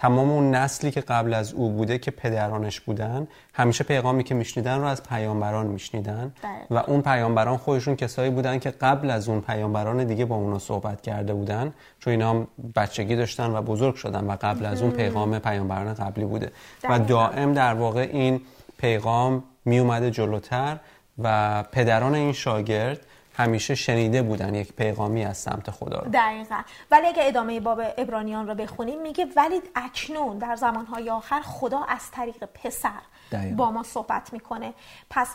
تمام 0.00 0.30
اون 0.30 0.54
نسلی 0.54 0.90
که 0.90 1.00
قبل 1.00 1.34
از 1.34 1.52
او 1.52 1.70
بوده 1.70 1.98
که 1.98 2.10
پدرانش 2.10 2.80
بودن 2.80 3.28
همیشه 3.54 3.84
پیغامی 3.84 4.24
که 4.24 4.34
میشنیدن 4.34 4.78
رو 4.78 4.86
از 4.86 5.02
پیامبران 5.02 5.66
میشنیدن. 5.66 6.32
و 6.70 6.76
اون 6.76 7.02
پیامبران 7.02 7.56
خودشون 7.56 7.96
کسایی 7.96 8.30
بودن 8.30 8.58
که 8.58 8.70
قبل 8.70 9.10
از 9.10 9.28
اون 9.28 9.40
پیامبران 9.40 10.04
دیگه 10.04 10.24
با 10.24 10.36
اونا 10.36 10.58
صحبت 10.58 11.00
کرده 11.00 11.34
بودن 11.34 11.72
چون 11.98 12.10
اینا 12.10 12.30
هم 12.30 12.46
بچگی 12.76 13.16
داشتن 13.16 13.50
و 13.50 13.62
بزرگ 13.62 13.94
شدن 13.94 14.24
و 14.24 14.36
قبل 14.40 14.66
از 14.66 14.82
اون 14.82 14.90
پیغام 14.90 15.38
پیامبران 15.38 15.94
قبلی 15.94 16.24
بوده. 16.24 16.52
و 16.88 16.98
دائم 16.98 17.54
در 17.54 17.74
واقع 17.74 18.08
این 18.12 18.40
پیغام 18.78 19.44
میومده 19.64 20.10
جلوتر 20.10 20.76
و 21.18 21.62
پدران 21.72 22.14
این 22.14 22.32
شاگرد 22.32 23.00
همیشه 23.34 23.74
شنیده 23.74 24.22
بودن 24.22 24.54
یک 24.54 24.72
پیغامی 24.72 25.24
از 25.24 25.38
سمت 25.38 25.70
خدا 25.70 25.98
رو. 25.98 26.10
دقیقا. 26.10 26.60
ولی 26.90 27.06
اگه 27.06 27.26
ادامه 27.26 27.60
باب 27.60 27.82
ابرانیان 27.98 28.48
رو 28.48 28.54
بخونیم 28.54 29.02
میگه 29.02 29.26
ولی 29.36 29.62
اکنون 29.74 30.38
در 30.38 30.56
زمانهای 30.56 31.10
آخر 31.10 31.40
خدا 31.40 31.80
از 31.88 32.10
طریق 32.10 32.44
پسر 32.44 33.00
با 33.56 33.70
ما 33.70 33.82
صحبت 33.82 34.32
می‌کنه. 34.32 34.74
پس 35.10 35.28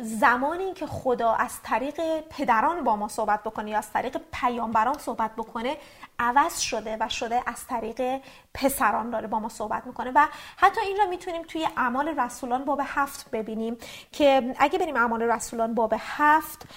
زمانی 0.00 0.72
که 0.72 0.86
خدا 0.86 1.32
از 1.32 1.62
طریق 1.62 2.00
پدران 2.20 2.84
با 2.84 2.96
ما 2.96 3.08
صحبت 3.08 3.42
بکنه 3.42 3.70
یا 3.70 3.78
از 3.78 3.92
طریق 3.92 4.20
پیامبران 4.32 4.98
صحبت 4.98 5.36
بکنه 5.36 5.76
عوض 6.18 6.58
شده 6.58 6.96
و 7.00 7.08
شده 7.08 7.42
از 7.46 7.66
طریق 7.66 8.20
پسران 8.54 9.10
داره 9.10 9.26
با 9.26 9.38
ما 9.40 9.48
صحبت 9.48 9.86
می‌کنه 9.86 10.12
و 10.14 10.26
حتی 10.56 10.80
این 10.80 10.96
را 10.96 11.06
می‌تونیم 11.06 11.42
توی 11.42 11.68
اعمال 11.76 12.08
رسولان 12.20 12.64
باب 12.64 12.80
هفت 12.84 13.30
ببینیم 13.30 13.76
که 14.12 14.54
اگه 14.58 14.78
بریم 14.78 14.96
اعمال 14.96 15.22
رسولان 15.22 15.74
باب 15.74 15.94
هفت 15.98 16.68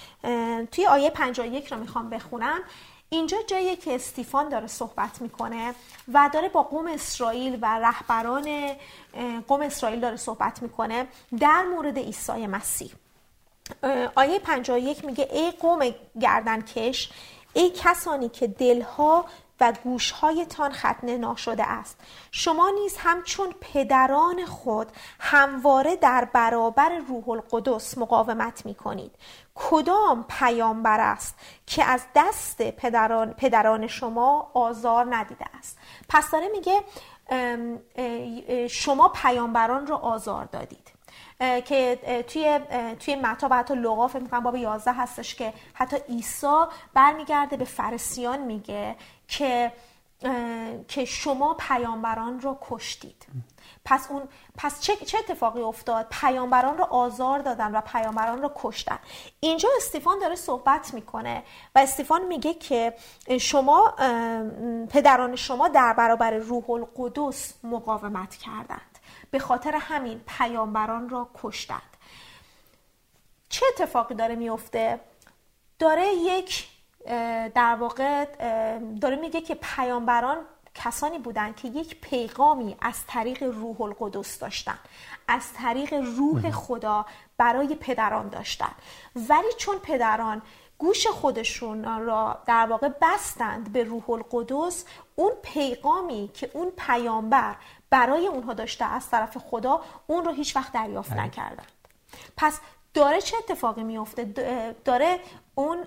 توی 0.72 0.86
آیه 0.86 1.10
51 1.10 1.72
رو 1.72 1.78
می‌خوام 1.78 2.10
بخونم. 2.10 2.60
اینجا 3.08 3.36
جایی 3.46 3.76
که 3.76 3.94
استیفان 3.94 4.48
داره 4.48 4.66
صحبت 4.66 5.22
می‌کنه 5.22 5.74
و 6.12 6.30
داره 6.32 6.48
با 6.48 6.62
قوم 6.62 6.86
اسرائیل 6.86 7.58
و 7.62 7.78
رهبران 7.78 8.72
قوم 9.48 9.62
اسرائیل 9.62 10.00
داره 10.00 10.16
صحبت 10.16 10.62
می‌کنه 10.62 11.06
در 11.40 11.62
مورد 11.62 11.98
عیسی 11.98 12.46
مسیح. 12.46 12.92
آیه 14.14 14.38
51 14.38 15.04
میگه 15.04 15.28
ای 15.32 15.50
قوم 15.50 15.94
گردنکش 16.20 17.10
ای 17.56 17.70
کسانی 17.70 18.28
که 18.28 18.46
دلها 18.46 19.24
و 19.60 19.72
گوشهایتان 19.84 20.72
ختنه 20.72 21.16
ناشده 21.16 21.64
است. 21.64 22.00
شما 22.30 22.70
نیز 22.70 22.96
همچون 22.98 23.54
پدران 23.60 24.44
خود 24.44 24.88
همواره 25.20 25.96
در 25.96 26.24
برابر 26.24 26.98
روح 26.98 27.28
القدس 27.28 27.98
مقاومت 27.98 28.66
می 28.66 28.74
کنید 28.74 29.14
کدام 29.54 30.24
پیامبر 30.28 31.00
است 31.00 31.34
که 31.66 31.84
از 31.84 32.02
دست 32.14 32.62
پدران, 32.62 33.32
پدران 33.32 33.86
شما 33.86 34.50
آزار 34.54 35.16
ندیده 35.16 35.44
است؟ 35.58 35.78
پس 36.08 36.30
داره 36.30 36.48
میگه 36.48 36.82
شما 38.68 39.08
پیامبران 39.08 39.86
را 39.86 39.96
آزار 39.96 40.44
دادید. 40.44 40.95
که 41.38 41.98
توی 42.28 42.60
توی 43.00 43.16
متا 43.16 43.48
و 43.50 43.56
حتی 43.56 43.74
لغا 43.74 44.08
فکر 44.08 44.22
می‌کنم 44.22 44.40
باب 44.40 44.56
11 44.56 44.92
هستش 44.92 45.34
که 45.34 45.52
حتی 45.74 45.96
عیسی 46.08 46.64
برمیگرده 46.94 47.56
به 47.56 47.64
فرسیان 47.64 48.40
میگه 48.40 48.96
که 49.28 49.72
که 50.88 51.04
شما 51.04 51.54
پیامبران 51.54 52.40
رو 52.40 52.58
کشتید. 52.60 53.26
پس 53.84 54.10
اون 54.10 54.22
پس 54.56 54.80
چه, 54.80 54.96
چه 54.96 55.18
اتفاقی 55.18 55.62
افتاد؟ 55.62 56.06
پیامبران 56.10 56.78
رو 56.78 56.84
آزار 56.84 57.38
دادن 57.38 57.74
و 57.74 57.80
پیامبران 57.80 58.42
رو 58.42 58.50
کشتن. 58.56 58.98
اینجا 59.40 59.68
استیفان 59.76 60.18
داره 60.18 60.34
صحبت 60.34 60.94
می‌کنه 60.94 61.42
و 61.74 61.78
استیفان 61.78 62.24
میگه 62.26 62.54
که 62.54 62.94
شما 63.40 63.94
پدران 64.90 65.36
شما 65.36 65.68
در 65.68 65.92
برابر 65.92 66.30
روح 66.30 66.70
القدس 66.70 67.54
مقاومت 67.64 68.34
کردند. 68.36 68.95
به 69.36 69.40
خاطر 69.40 69.74
همین 69.74 70.20
پیامبران 70.26 71.08
را 71.08 71.28
کشتند. 71.34 71.96
چه 73.48 73.66
اتفاقی 73.68 74.14
داره 74.14 74.34
میفته؟ 74.34 75.00
داره 75.78 76.06
یک 76.14 76.68
در 77.54 77.76
واقع 77.80 78.24
داره 79.00 79.16
میگه 79.16 79.40
که 79.40 79.54
پیامبران 79.54 80.36
کسانی 80.74 81.18
بودند 81.18 81.56
که 81.56 81.68
یک 81.68 82.00
پیغامی 82.00 82.76
از 82.80 82.94
طریق 83.06 83.42
روح 83.42 83.80
القدس 83.80 84.38
داشتن 84.38 84.78
از 85.28 85.52
طریق 85.52 85.94
روح 85.94 86.50
خدا 86.50 87.06
برای 87.36 87.74
پدران 87.74 88.28
داشتن 88.28 88.72
ولی 89.28 89.52
چون 89.58 89.78
پدران 89.78 90.42
گوش 90.78 91.06
خودشون 91.06 91.84
را 91.84 92.38
در 92.46 92.66
واقع 92.66 92.88
بستند 93.02 93.72
به 93.72 93.84
روح 93.84 94.10
القدس 94.10 94.84
اون 95.16 95.32
پیغامی 95.42 96.30
که 96.34 96.50
اون 96.54 96.70
پیامبر 96.70 97.56
برای 97.90 98.26
اونها 98.26 98.54
داشته 98.54 98.84
از 98.84 99.10
طرف 99.10 99.38
خدا 99.38 99.80
اون 100.06 100.24
رو 100.24 100.32
هیچ 100.32 100.56
وقت 100.56 100.72
دریافت 100.72 101.12
بله. 101.12 101.22
نکردند. 101.22 101.72
پس 102.36 102.60
داره 102.94 103.20
چه 103.20 103.36
اتفاقی 103.36 103.82
میفته 103.82 104.24
داره 104.84 105.20
اون 105.54 105.84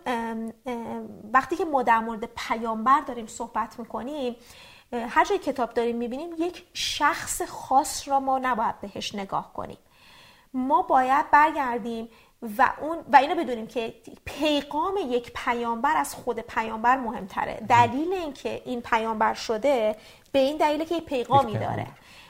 وقتی 1.33 1.55
که 1.55 1.65
ما 1.65 1.83
در 1.83 1.99
مورد 1.99 2.25
پیامبر 2.25 3.01
داریم 3.01 3.27
صحبت 3.27 3.79
می‌کنیم 3.79 4.35
هر 4.93 5.25
جای 5.25 5.37
کتاب 5.37 5.73
داریم 5.73 5.95
می‌بینیم 5.95 6.29
یک 6.37 6.67
شخص 6.73 7.41
خاص 7.41 8.07
را 8.07 8.19
ما 8.19 8.39
نباید 8.39 8.81
بهش 8.81 9.15
نگاه 9.15 9.53
کنیم. 9.53 9.77
ما 10.53 10.81
باید 10.81 11.31
برگردیم 11.31 12.09
و 12.57 12.73
اون 12.81 12.97
و 13.13 13.15
اینو 13.15 13.35
بدونیم 13.35 13.67
که 13.67 13.93
پیغام 14.25 14.97
یک 15.07 15.31
پیامبر 15.35 15.97
از 15.97 16.15
خود 16.15 16.39
پیامبر 16.39 16.97
مهمتره. 16.97 17.63
دلیل 17.69 18.13
اینکه 18.13 18.61
این 18.65 18.81
پیامبر 18.81 19.33
شده 19.33 19.95
به 20.31 20.39
این 20.39 20.57
دلیل 20.57 20.85
که 20.85 21.01
پیغامی 21.01 21.53
داره. 21.53 21.87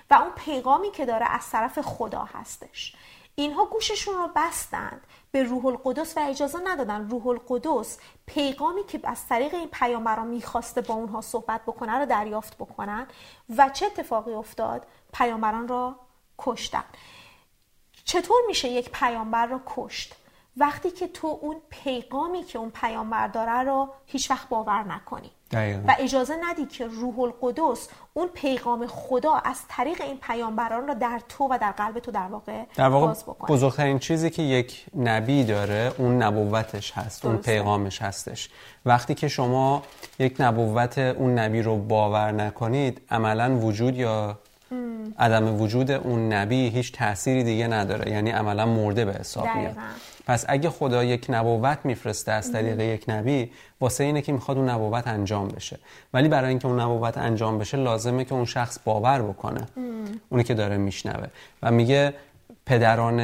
و 0.10 0.14
اون 0.14 0.32
پیغامی 0.36 0.92
که 0.92 1.06
داره 1.06 1.26
از 1.26 1.50
طرف 1.50 1.80
خدا 1.80 2.24
هستش. 2.34 2.96
اینها 3.36 3.66
گوششون 3.66 4.16
رو 4.16 4.30
بستند 4.36 5.02
به 5.32 5.44
روح 5.44 5.66
القدس 5.66 6.18
و 6.18 6.20
اجازه 6.20 6.60
ندادن. 6.64 7.10
روح 7.10 7.28
القدس 7.28 8.00
پیغامی 8.26 8.84
که 8.84 9.00
از 9.04 9.28
طریق 9.28 9.54
این 9.54 9.68
پیامبران 9.68 10.28
می‌خواسته 10.28 10.82
با 10.82 10.94
اونها 10.94 11.22
صحبت 11.22 11.62
بکنه 11.62 11.92
رو 11.92 12.06
دریافت 12.06 12.58
بکنن 12.58 13.08
و 13.58 13.70
چه 13.70 13.86
اتفاقی 13.86 14.34
افتاد؟ 14.34 14.88
پیامبران 15.14 15.68
را 15.68 15.96
کشتن. 16.38 16.84
چطور 18.06 18.42
میشه 18.48 18.70
یک 18.70 18.92
پیامبر 18.92 19.46
را 19.46 19.62
کشت؟ 19.66 20.16
وقتی 20.58 20.92
که 20.92 21.08
تو 21.08 21.40
اون 21.42 21.62
پیغامی 21.70 22.44
که 22.44 22.60
اون 22.60 22.70
پیامبر 22.70 23.28
داره 23.28 23.64
رو 23.64 23.94
هیچ 24.06 24.32
وقت 24.32 24.50
باور 24.50 24.84
نکنی. 24.84 25.32
و 25.54 25.96
اجازه 26.00 26.36
ندی 26.44 26.66
که 26.66 26.88
روح 26.88 27.20
القدس 27.20 27.88
اون 28.14 28.28
پیغام 28.28 28.88
خدا 28.88 29.34
از 29.36 29.58
طریق 29.70 30.02
این 30.02 30.18
پیامبران 30.18 30.88
رو 30.88 30.94
در 30.94 31.22
تو 31.30 31.48
و 31.52 31.58
در 31.62 31.72
قلب 31.72 32.00
تو 32.00 32.12
در 32.12 32.28
واقع, 32.28 32.64
در 32.76 32.90
واقع 32.90 33.08
باز 33.08 33.24
بکنه. 33.24 33.50
بزرگترین 33.50 34.00
چیزی 34.00 34.30
که 34.30 34.42
یک 34.42 34.86
نبی 34.96 35.44
داره 35.44 35.92
اون 35.98 36.24
نبوتش 36.24 36.92
هست 36.92 37.26
اون 37.26 37.38
پیغامش 37.38 38.02
هستش. 38.02 38.50
وقتی 38.86 39.16
که 39.16 39.28
شما 39.28 39.84
یک 40.20 40.36
نبوت 40.40 40.98
اون 40.98 41.40
نبی 41.40 41.62
رو 41.62 41.78
باور 41.78 42.32
نکنید 42.32 43.02
عملا 43.12 43.58
وجود 43.60 43.96
یا 43.96 44.40
عدم 45.20 45.62
وجود 45.62 45.92
اون 45.92 46.34
نبی 46.34 46.70
هیچ 46.70 46.92
تأثیری 46.94 47.44
دیگه 47.44 47.68
نداره. 47.68 48.12
یعنی 48.12 48.32
عملا 48.32 48.66
مرده 48.66 49.06
به 49.06 49.14
حساب 49.14 49.48
میاد. 49.56 49.78
پس 50.30 50.46
اگه 50.48 50.70
خدا 50.70 51.04
یک 51.04 51.26
نبوت 51.30 51.78
میفرسته 51.84 52.32
از 52.32 52.52
طریق 52.52 52.80
یک 52.80 53.06
نبی 53.08 53.52
واسه 53.82 54.04
اینه 54.04 54.22
که 54.22 54.32
می‌خواد 54.32 54.58
اون 54.58 54.70
نبوت 54.70 55.08
انجام 55.08 55.48
بشه. 55.48 55.80
ولی 56.14 56.28
برای 56.28 56.50
اینکه 56.50 56.68
اون 56.68 56.80
نبوت 56.80 57.18
انجام 57.18 57.58
بشه 57.58 57.78
لازمه 57.78 58.26
که 58.26 58.34
اون 58.34 58.46
شخص 58.46 58.80
باور 58.86 59.22
بکنه. 59.22 59.62
اونی 60.30 60.44
که 60.44 60.54
داره 60.54 60.78
میشنوه. 60.78 61.28
و 61.64 61.72
میگه 61.72 62.14
پدران 62.66 63.20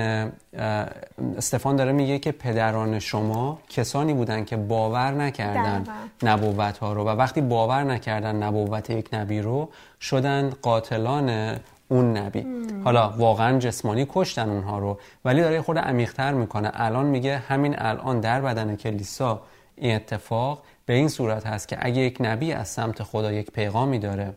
استفان 1.37 1.75
داره 1.75 1.91
میگه 1.91 2.19
که 2.19 2.31
پدران 2.31 2.99
شما 2.99 3.59
کسانی 3.69 4.13
بودن 4.13 4.45
که 4.45 4.57
باور 4.57 5.11
نکردن 5.11 5.83
نبوت 6.23 6.77
ها 6.77 6.93
رو 6.93 7.03
و 7.03 7.09
وقتی 7.09 7.41
باور 7.41 7.83
نکردن 7.83 8.35
نبوت 8.35 8.89
یک 8.89 9.09
نبی 9.13 9.41
رو 9.41 9.69
شدن 10.01 10.49
قاتلان 10.61 11.55
اون 11.87 12.17
نبی. 12.17 12.45
حالا 12.83 13.09
واقعا 13.09 13.59
جسمانی 13.59 14.05
کشتن 14.09 14.49
اونها 14.49 14.79
رو 14.79 14.99
ولی 15.25 15.41
داره 15.41 15.61
خود 15.61 15.77
عمیقتر 15.77 16.33
می‌کنه. 16.33 16.71
الان 16.73 17.05
میگه 17.05 17.37
همین 17.37 17.75
الان 17.77 18.19
در 18.19 18.41
بدن 18.41 18.75
کلیسا 18.75 19.41
این 19.75 19.95
اتفاق 19.95 20.63
به 20.85 20.93
این 20.93 21.07
صورت 21.07 21.47
هست 21.47 21.67
که 21.67 21.77
اگه 21.79 22.01
یک 22.01 22.17
نبی 22.19 22.53
از 22.53 22.67
سمت 22.67 23.03
خدا 23.03 23.31
یک 23.31 23.51
پیغامی 23.51 23.99
داره 23.99 24.33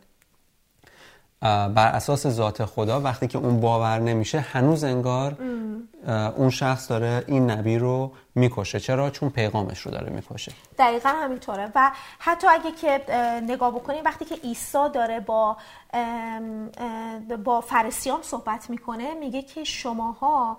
بر 1.41 1.87
اساس 1.87 2.27
ذات 2.27 2.65
خدا 2.65 3.01
وقتی 3.01 3.27
که 3.27 3.37
اون 3.37 3.59
باور 3.59 3.99
نمیشه 3.99 4.39
هنوز 4.39 4.83
انگار 4.83 5.37
اون 6.37 6.49
شخص 6.49 6.89
داره 6.89 7.23
این 7.27 7.51
نبی 7.51 7.77
رو 7.77 8.11
می‌کشه. 8.35 8.79
چرا؟ 8.79 9.09
چون 9.09 9.29
پیغامش 9.29 9.79
رو 9.79 9.91
داره 9.91 10.09
می‌کشه. 10.09 10.51
دقیقا 10.77 11.09
همینطوره. 11.09 11.71
و 11.75 11.91
حتی 12.19 12.47
اگه 12.47 12.71
که 12.71 13.01
نگاه 13.47 13.71
بکنیم 13.71 14.03
وقتی 14.05 14.25
که 14.25 14.35
عیسی 14.35 14.89
داره 14.93 15.19
با 15.19 15.57
با 17.45 17.61
فرسیان 17.61 18.21
صحبت 18.21 18.69
می‌کنه 18.69 19.13
میگه 19.13 19.41
که 19.41 19.63
شماها 19.63 20.57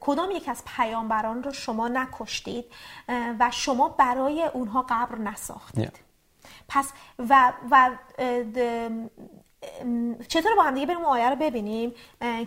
کدام 0.00 0.30
یک 0.30 0.48
از 0.48 0.62
پیامبران 0.76 1.42
رو 1.42 1.52
شما 1.52 1.88
نکشتید 1.88 2.64
و 3.40 3.50
شما 3.52 3.88
برای 3.88 4.44
اونها 4.52 4.86
قبر 4.88 5.18
نساختید. 5.18 6.00
پس 6.68 6.92
و 7.18 7.52
و 7.70 7.90
چطور 10.28 10.54
با 10.56 10.62
هم 10.62 10.74
دیگه 10.74 10.86
بریم 10.86 11.04
آیه 11.04 11.30
رو 11.30 11.36
ببینیم؟ 11.36 11.94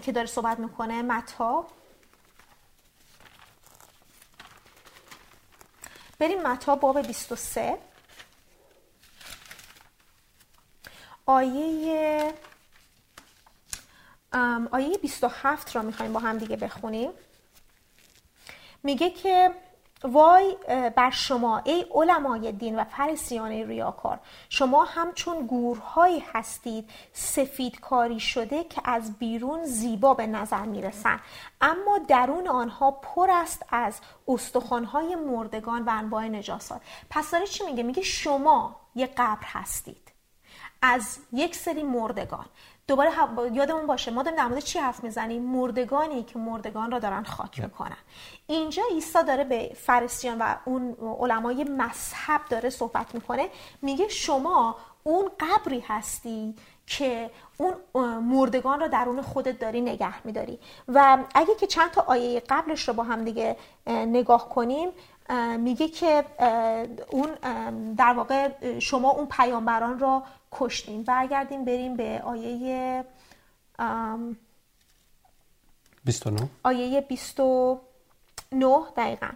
که 0.01 0.11
داره 0.11 0.27
صحبت 0.27 0.59
می‌کنه 0.59 1.01
متا. 1.01 1.67
بریم 6.19 6.41
متا 6.41 6.75
باب 6.75 7.01
23 7.07 7.77
آیه 11.25 12.33
آیه 14.71 14.97
27 14.97 15.75
را 15.75 15.81
می‌خوایم 15.81 16.13
با 16.13 16.19
هم 16.19 16.37
دیگه 16.37 16.55
بخونیم. 16.55 17.11
میگه 18.83 19.09
که 19.09 19.51
وای 20.03 20.57
بر 20.95 21.09
شما 21.09 21.57
ای 21.57 21.85
علمای 21.91 22.51
دین 22.51 22.79
و 22.79 22.83
فرسیان 22.83 23.51
ریاکار. 23.51 24.19
شما 24.49 24.83
همچون 24.83 25.47
گورهایی 25.47 26.23
هستید 26.33 26.89
سفید 27.13 27.79
کاری 27.79 28.19
شده 28.19 28.63
که 28.63 28.81
از 28.85 29.17
بیرون 29.17 29.65
زیبا 29.65 30.13
به 30.13 30.27
نظر 30.27 30.65
می‌رسن. 30.65 31.19
اما 31.61 31.97
درون 32.07 32.47
آنها 32.47 32.91
پر 32.91 33.31
است 33.31 33.65
از 33.69 33.99
استخوانهای 34.27 35.15
مردگان 35.15 35.83
و 35.83 35.89
انواع 35.89 36.27
نجاسات. 36.27 36.81
پس 37.09 37.31
داره 37.31 37.47
چی 37.47 37.63
میگه؟ 37.63 37.83
میگه 37.83 38.01
شما 38.01 38.75
یه 38.95 39.07
قبر 39.17 39.45
هستید. 39.45 40.11
از 40.81 41.19
یک 41.31 41.55
سری 41.55 41.83
مردگان. 41.83 42.45
دوباره 42.87 43.11
یادمون 43.53 43.87
باشه 43.87 44.11
ما 44.11 44.23
داریم 44.23 44.39
در 44.39 44.47
مورد 44.47 44.63
چی 44.63 44.79
حرف 44.79 45.03
می‌زنیم؟ 45.03 45.41
مردگانی 45.41 46.23
که 46.23 46.39
مردگان 46.39 46.91
را 46.91 46.99
دارن 46.99 47.23
خاک 47.23 47.59
می‌کنن. 47.59 47.97
اینجا 48.47 48.83
عیسی 48.91 49.23
داره 49.27 49.43
به 49.43 49.71
فرستیان 49.75 50.37
و 50.37 50.55
اون 50.65 50.97
علمای 51.19 51.63
مذهب 51.63 52.41
داره 52.49 52.69
صحبت 52.69 53.15
می‌کنه. 53.15 53.49
میگه 53.81 54.07
شما 54.07 54.75
اون 55.03 55.31
قبری 55.39 55.79
هستی 55.79 56.55
که 56.87 57.31
اون 57.57 57.73
مردگان 58.19 58.79
را 58.79 58.87
درون 58.87 59.21
خودت 59.21 59.59
داری 59.59 59.81
نگه 59.81 60.25
میداری. 60.25 60.59
و 60.87 61.17
اگه 61.35 61.55
که 61.55 61.67
چند 61.67 61.91
تا 61.91 62.01
آیه 62.01 62.39
قبلش 62.49 62.87
رو 62.87 62.93
با 62.93 63.03
هم 63.03 63.23
دیگه 63.23 63.55
نگاه 63.87 64.49
کنیم 64.49 64.89
میگه 65.57 65.87
که 65.87 66.25
اون 67.09 67.29
در 67.97 68.13
واقع 68.13 68.49
شما 68.79 69.09
اون 69.09 69.25
پیامبران 69.25 69.99
را 69.99 70.23
کشتین. 70.51 71.03
برگردیم 71.03 71.65
بریم 71.65 71.95
به 71.97 72.21
آیه 72.25 73.05
29 76.05 76.49
آیه 76.63 77.01
29 77.01 78.75
دقیقا. 78.97 79.29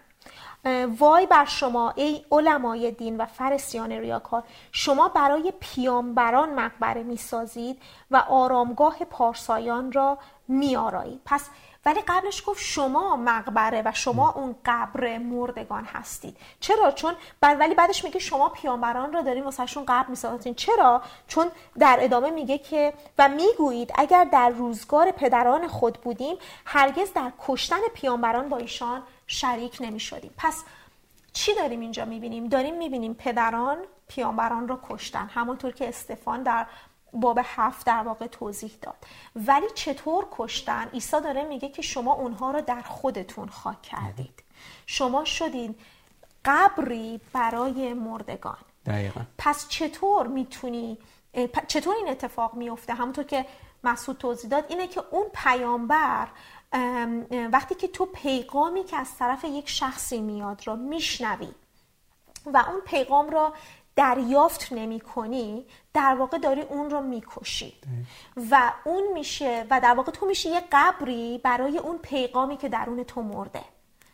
وای 1.00 1.26
بر 1.26 1.46
شما 1.46 1.90
ای 1.96 2.26
علمای 2.32 2.92
دین 2.92 3.18
و 3.18 3.26
فرسیان 3.26 3.92
ریاکار. 3.92 4.44
شما 4.72 5.08
برای 5.08 5.54
پیامبران 5.60 6.54
مقبره 6.54 7.04
می‌سازید 7.04 7.82
و 8.12 8.18
آرامگاه 8.18 8.98
پارسایان 8.98 9.92
را 9.92 10.18
میآرایید. 10.48 11.22
پس 11.26 11.50
ولی 11.88 12.02
قبلش 12.08 12.44
گفت 12.46 12.62
شما 12.62 13.16
مقبره 13.16 13.82
و 13.86 13.92
شما 13.94 14.32
اون 14.32 14.56
قبر 14.66 15.18
مردگان 15.18 15.86
هستید. 15.86 16.38
چرا؟ 16.60 16.92
چون 16.92 17.14
ولی 17.42 17.76
بعدش 17.76 18.04
میگه 18.04 18.20
شما 18.20 18.50
پیامبران 18.50 19.14
را 19.14 19.22
دارین 19.22 19.44
واسهشون 19.44 19.86
قبر 19.88 20.08
می‌سازین. 20.10 20.56
چرا؟ 20.56 21.02
چون 21.28 21.52
در 21.80 21.98
ادامه 22.02 22.32
میگه 22.32 22.58
که 22.58 22.94
و 23.18 23.30
می‌گویید 23.30 23.92
اگر 23.96 24.24
در 24.24 24.50
روزگار 24.50 25.12
پدران 25.12 25.68
خود 25.68 25.94
بودیم 26.02 26.38
هرگز 26.66 27.14
در 27.14 27.32
کشتن 27.48 27.80
پیامبران 27.94 28.50
با 28.50 28.58
ایشان 28.58 29.04
شریک 29.28 29.78
نمی‌شدیم. 29.82 30.34
پس 30.38 30.64
چی 31.34 31.56
داریم 31.56 31.80
اینجا 31.80 32.06
می‌بینیم؟ 32.06 32.48
داریم 32.48 32.78
می‌بینیم 32.78 33.14
پدران 33.14 33.78
پیامبران 34.08 34.68
را 34.68 34.80
کشتن. 34.90 35.30
همونطور 35.34 35.72
که 35.72 35.88
استفان 35.88 36.44
در 36.44 36.66
باب 37.20 37.40
هفت 37.44 37.86
در 37.86 38.04
واقع 38.04 38.28
توضیح 38.28 38.72
داد. 38.82 38.96
ولی 39.36 39.66
چطور 39.76 40.28
کشتن؟ 40.32 40.90
عیسی 40.94 41.22
داره 41.22 41.44
میگه 41.44 41.70
که 41.70 41.82
شما 41.82 42.14
اونها 42.14 42.52
رو 42.52 42.62
در 42.62 42.82
خودتون 42.82 43.50
خاک 43.50 43.82
کردید. 43.82 44.44
شما 44.86 45.26
شدید 45.26 45.80
قبری 46.46 47.22
برای 47.34 47.94
مردگان. 47.94 48.58
دقیقا. 48.86 49.22
پس 49.38 49.68
چطور 49.68 50.28
می‌تونی 50.28 50.98
چطور 51.68 51.96
این 51.96 52.10
اتفاق 52.10 52.54
میفته؟ 52.54 52.94
همونطور 52.94 53.24
که 53.24 53.46
مسعود 53.84 54.18
توضیح 54.18 54.50
داد 54.50 54.66
اینه 54.70 54.88
که 54.88 55.04
اون 55.12 55.26
پیامبر 55.34 56.28
وقتی 57.52 57.76
که 57.76 57.88
تو 57.88 58.06
پیغامی 58.06 58.84
که 58.84 58.98
از 58.98 59.18
طرف 59.18 59.44
یک 59.44 59.70
شخصی 59.70 60.22
میاد 60.22 60.68
را 60.68 60.76
میشنوی 60.76 61.50
و 62.46 62.64
اون 62.68 62.82
پیغام 62.86 63.30
را 63.30 63.54
دریافت 63.98 64.68
نمی 64.72 65.00
کنی 65.00 65.66
در 65.94 66.16
واقع 66.20 66.38
داری 66.38 66.62
اون 66.62 66.90
رو 66.90 67.02
می‌کشی 67.02 67.74
و 68.52 68.72
اون 68.86 69.04
میشه 69.14 69.66
و 69.70 69.80
در 69.84 69.94
واقع 69.94 70.12
تو 70.12 70.26
میشه 70.26 70.50
یه 70.50 70.62
قبری 70.72 71.42
برای 71.44 71.78
اون 71.78 71.98
پیغامی 71.98 72.58
که 72.58 72.70
درون 72.70 73.04
تو 73.04 73.22
مرده. 73.22 73.62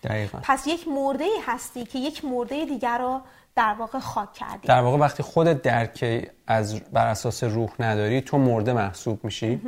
دقیقا. 0.03 0.39
پس 0.43 0.67
یک 0.67 0.87
مرده 0.87 1.25
هستی 1.47 1.85
که 1.85 1.99
یک 1.99 2.25
مرده 2.25 2.65
دیگر 2.65 2.97
رو 2.97 3.21
در 3.55 3.75
واقع 3.79 3.99
خاک 3.99 4.33
کردی. 4.33 4.67
در 4.67 4.81
واقع 4.81 4.97
وقتی 4.97 5.23
خودت 5.23 5.61
درک 5.61 6.29
از 6.47 6.79
بر 6.79 7.07
اساس 7.07 7.43
روح 7.43 7.69
نداری 7.79 8.21
تو 8.21 8.37
مرده 8.37 8.73
محسوب 8.73 9.23
میشی. 9.23 9.61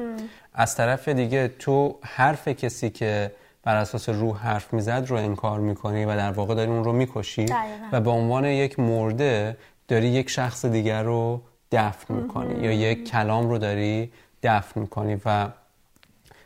از 0.54 0.76
طرف 0.76 1.08
دیگه 1.08 1.48
تو 1.48 2.00
حرف 2.04 2.48
کسی 2.48 2.90
که 2.90 3.32
بر 3.64 3.76
اساس 3.76 4.10
روح 4.10 4.38
حرف 4.38 4.74
می‌زد 4.74 5.06
رو 5.08 5.16
انکار 5.16 5.60
می‌کنی 5.60 6.06
و 6.06 6.16
در 6.16 6.32
واقع 6.32 6.56
داری 6.56 6.72
اون 6.72 6.84
رو 6.84 6.94
می‌کشی. 6.94 7.46
و 7.92 8.02
به 8.02 8.10
عنوان 8.10 8.46
یک 8.46 8.80
مرده 8.80 9.58
داری 9.88 10.08
یک 10.08 10.30
شخص 10.30 10.66
دیگر 10.66 11.04
رو 11.04 11.42
دفن 11.72 12.14
می‌کنی 12.14 12.64
یا 12.66 12.72
یک 12.72 13.10
کلام 13.12 13.50
رو 13.50 13.58
داری 13.58 14.12
دفن 14.44 14.82
می‌کنی 14.82 15.22
و 15.26 15.50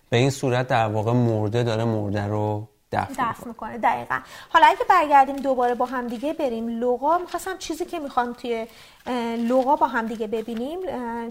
به 0.09 0.17
این 0.17 0.29
صورت 0.29 0.67
در 0.67 0.85
واقع 0.85 1.11
مرده 1.13 1.63
داره 1.63 1.83
مرده 1.83 2.27
رو 2.27 2.67
دفن, 2.91 3.31
دفن 3.31 3.47
می‌کنه. 3.47 3.77
دقیقا. 3.77 4.19
حالا 4.49 4.65
اگه 4.67 4.85
برگردیم 4.89 5.35
دوباره 5.35 5.75
با 5.75 5.85
هم 5.85 6.07
دیگه 6.07 6.33
بریم 6.33 6.67
لغا 6.67 7.17
می‌خواستم 7.17 7.57
چیزی 7.57 7.85
که 7.85 7.99
می‌خوام 7.99 8.33
توی 8.33 8.67
لغا 9.37 9.75
با 9.75 9.87
هم 9.87 10.07
دیگه 10.07 10.27
ببینیم 10.27 10.79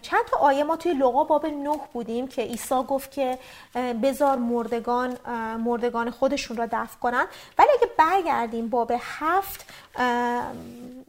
چند 0.00 0.24
تا 0.30 0.36
آیه 0.40 0.64
ما 0.64 0.76
توی 0.76 0.94
لغا 0.94 1.24
باب 1.24 1.46
نه 1.46 1.80
بودیم 1.92 2.28
که 2.28 2.42
عیسی 2.42 2.82
گفت 2.88 3.10
که 3.10 3.38
بزار 4.02 4.36
مردگان 4.36 5.16
مردگان 5.58 6.10
خودشون 6.10 6.56
را 6.56 6.66
دفن 6.66 6.98
کنن. 7.00 7.26
ولی 7.58 7.68
اگه 7.78 7.90
برگردیم 7.98 8.68
باب 8.68 8.92
هفت 9.00 9.72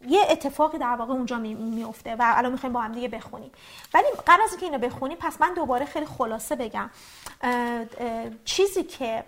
یه 0.08 0.22
اتفاقی 0.30 0.78
در 0.78 0.96
واقع 0.96 1.14
اونجا 1.14 1.38
میفته 1.38 2.16
و 2.16 2.34
الان 2.38 2.52
می‌خوایم 2.52 2.74
با 2.74 2.82
هم 2.82 2.92
دیگه 2.92 3.08
بخونیم. 3.08 3.52
ولی 3.94 4.06
قبل 4.28 4.42
از 4.44 4.52
اینکه 4.52 4.66
اینو 4.66 4.78
بخونیم 4.78 5.18
پس 5.22 5.42
من 5.42 5.54
دوباره 5.54 5.86
خیلی 5.86 6.06
خلاصه 6.06 6.56
بگم. 6.56 6.90
چیزی 8.46 8.84
که 8.84 9.24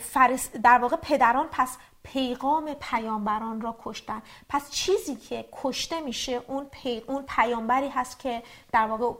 فرس 0.00 0.50
در 0.62 0.78
واقع 0.78 0.96
پدران 0.96 1.48
پس 1.52 1.78
پیغام 2.02 2.74
پیامبران 2.80 3.60
را 3.60 3.76
کشتن. 3.82 4.22
پس 4.48 4.70
چیزی 4.70 5.16
که 5.16 5.48
کشته 5.52 6.00
میشه 6.00 6.40
اون, 6.46 6.64
پی... 6.64 7.02
اون 7.06 7.24
پیامبری 7.28 7.88
هست 7.88 8.18
که 8.18 8.42
در 8.72 8.86
واقع 8.86 9.14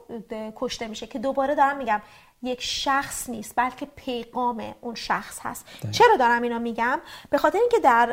کشته 0.57 0.89
میشه. 0.89 1.07
که 1.07 1.19
دوباره 1.19 1.55
دارم 1.55 1.77
میگم 1.77 2.03
یک 2.43 2.63
شخص 2.63 3.31
نیست 3.31 3.53
بلکه 3.57 3.87
پیغام 3.87 4.75
اون 4.81 4.95
شخص 4.95 5.39
هست. 5.43 5.67
چرا 5.91 6.17
دارم 6.17 6.43
اینا 6.43 6.59
میگم؟ 6.59 7.01
به 7.31 7.39
خاطر 7.39 7.59
اینکه 7.59 7.79
در 7.79 8.07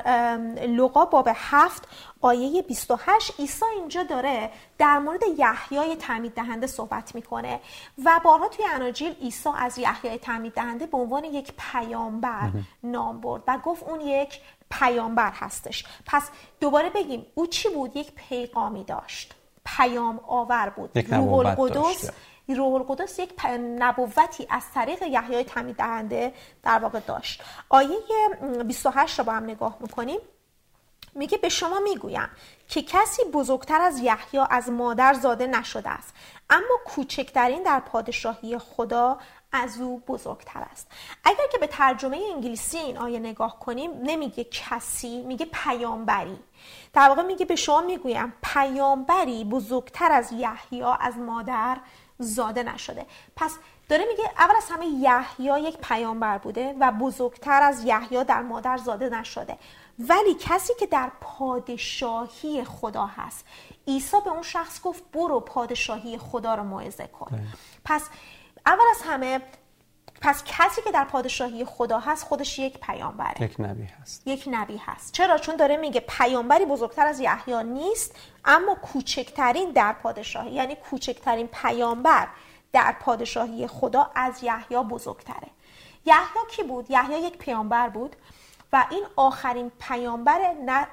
لقا 0.67 1.05
باب 1.05 1.29
هفت 1.35 1.87
آیه 2.21 2.61
28 2.61 3.39
عیسی 3.39 3.65
اینجا 3.65 4.03
داره 4.03 4.51
در 4.77 4.99
مورد 4.99 5.21
یحیای 5.37 5.95
تعمید 5.95 6.33
دهنده 6.33 6.67
صحبت 6.67 7.15
می‌کنه 7.15 7.59
و 8.05 8.19
بارها 8.23 8.47
توی 8.47 8.65
اناجیل 8.65 9.13
عیسی 9.13 9.49
از 9.57 9.77
یحیای 9.77 10.17
تعمید 10.17 10.53
دهنده 10.53 10.85
به 10.85 10.97
عنوان 10.97 11.23
یک 11.23 11.53
پیامبر 11.71 12.51
نام 12.83 13.21
برد 13.21 13.43
و 13.47 13.57
گفت 13.57 13.83
اون 13.83 14.01
یک 14.01 14.39
پیامبر 14.71 15.31
هستش. 15.31 15.85
پس 16.05 16.29
دوباره 16.59 16.89
بگیم 16.89 17.25
او 17.35 17.47
چی 17.47 17.69
بود؟ 17.69 17.95
یک 17.95 18.11
پیغامی 18.15 18.83
داشت. 18.83 19.35
پیام 19.65 20.19
آور 20.27 20.69
بود. 20.69 21.13
روح 21.13 21.33
القدس 21.33 22.09
روح 22.47 22.73
القدس 22.73 23.19
یک 23.19 23.45
نبوتی 23.79 24.47
از 24.49 24.63
طریق 24.73 25.03
یحیای 25.03 25.43
تعمید 25.43 25.75
دهنده 25.75 26.33
در 26.63 26.79
واقع 26.79 26.99
داشت. 26.99 27.43
آیه 27.69 27.97
28 28.65 29.19
رو 29.19 29.25
با 29.25 29.31
هم 29.31 29.43
نگاه 29.43 29.77
می‌کنیم. 29.79 30.19
میگه 31.15 31.37
به 31.37 31.49
شما 31.49 31.79
می‌گویم 31.79 32.29
که 32.67 32.81
کسی 32.81 33.23
بزرگتر 33.33 33.81
از 33.81 33.99
یحیی 33.99 34.41
از 34.49 34.69
مادر 34.69 35.13
زاده 35.13 35.47
نشده 35.47 35.89
است 35.89 36.13
اما 36.49 36.79
کوچکترین 36.85 37.63
در 37.63 37.79
پادشاهی 37.79 38.57
خدا 38.57 39.19
از 39.51 39.81
او 39.81 39.99
بزرگتر 39.99 40.65
است. 40.71 40.87
اگر 41.23 41.47
که 41.51 41.57
به 41.57 41.67
ترجمه 41.67 42.19
انگلیسی 42.33 42.77
این 42.77 42.97
آیه 42.97 43.19
نگاه 43.19 43.59
کنیم 43.59 43.91
نمیگه 44.03 44.43
کسی 44.43 45.21
میگه 45.21 45.45
پیامبری. 45.45 46.39
در 46.93 47.09
واقع 47.09 47.21
میگه 47.21 47.45
به 47.45 47.55
شما 47.55 47.81
می‌گویم 47.81 48.33
پیامبری 48.43 49.43
بزرگتر 49.43 50.11
از 50.11 50.31
یحیی 50.31 50.83
از 50.99 51.17
مادر 51.17 51.77
زاده 52.23 52.63
نشده. 52.63 53.05
پس 53.35 53.57
داره 53.89 54.05
میگه 54.05 54.23
اول 54.37 54.55
از 54.55 54.69
همه 54.69 54.85
یحیی 54.85 55.63
یک 55.63 55.77
پیامبر 55.77 56.37
بوده 56.37 56.75
و 56.79 56.91
بزرگتر 56.91 57.61
از 57.61 57.83
یحیی 57.83 58.23
در 58.23 58.41
مادر 58.41 58.77
زاده 58.77 59.09
نشده. 59.09 59.57
ولی 59.99 60.33
کسی 60.33 60.73
که 60.79 60.85
در 60.85 61.11
پادشاهی 61.21 62.63
خدا 62.63 63.05
هست. 63.05 63.45
عیسی 63.87 64.17
به 64.25 64.31
اون 64.31 64.41
شخص 64.41 64.81
گفت 64.81 65.03
برو 65.13 65.39
پادشاهی 65.39 66.17
خدا 66.17 66.55
رو 66.55 66.63
موعظه 66.63 67.07
کن. 67.07 67.27
بله. 67.31 67.41
پس 67.85 68.09
اول 68.65 68.85
از 68.95 69.01
همه 69.05 69.41
پس 70.23 70.43
کسی 70.45 70.81
که 70.81 70.91
در 70.91 71.03
پادشاهی 71.03 71.65
خدا 71.65 71.99
هست 71.99 72.25
خودش 72.25 72.59
یک 72.59 72.79
پیامبره. 72.79 73.41
یک 73.41 73.55
نبی 73.59 73.83
هست. 73.83 74.27
یک 74.27 74.49
نبی 74.51 74.77
هست. 74.77 75.13
چرا؟ 75.13 75.37
چون 75.37 75.55
داره 75.55 75.77
میگه 75.77 75.99
پیامبری 75.99 76.65
بزرگتر 76.65 77.07
از 77.07 77.19
یحیی 77.19 77.63
نیست 77.63 78.15
اما 78.45 78.75
کوچکترین 78.75 79.71
در 79.71 79.93
پادشاهی 79.93 80.51
یعنی 80.51 80.75
کوچکترین 80.75 81.47
پیامبر 81.47 82.27
در 82.73 82.95
پادشاهی 82.99 83.67
خدا 83.67 84.11
از 84.15 84.43
یحیی 84.43 84.77
بزرگتره. 84.77 85.47
یحیی 86.05 86.45
کی 86.51 86.63
بود؟ 86.63 86.91
یحیی 86.91 87.19
یک 87.19 87.37
پیامبر 87.37 87.89
بود 87.89 88.15
و 88.73 88.85
این 88.89 89.03
آخرین 89.15 89.71
پیامبر 89.79 90.39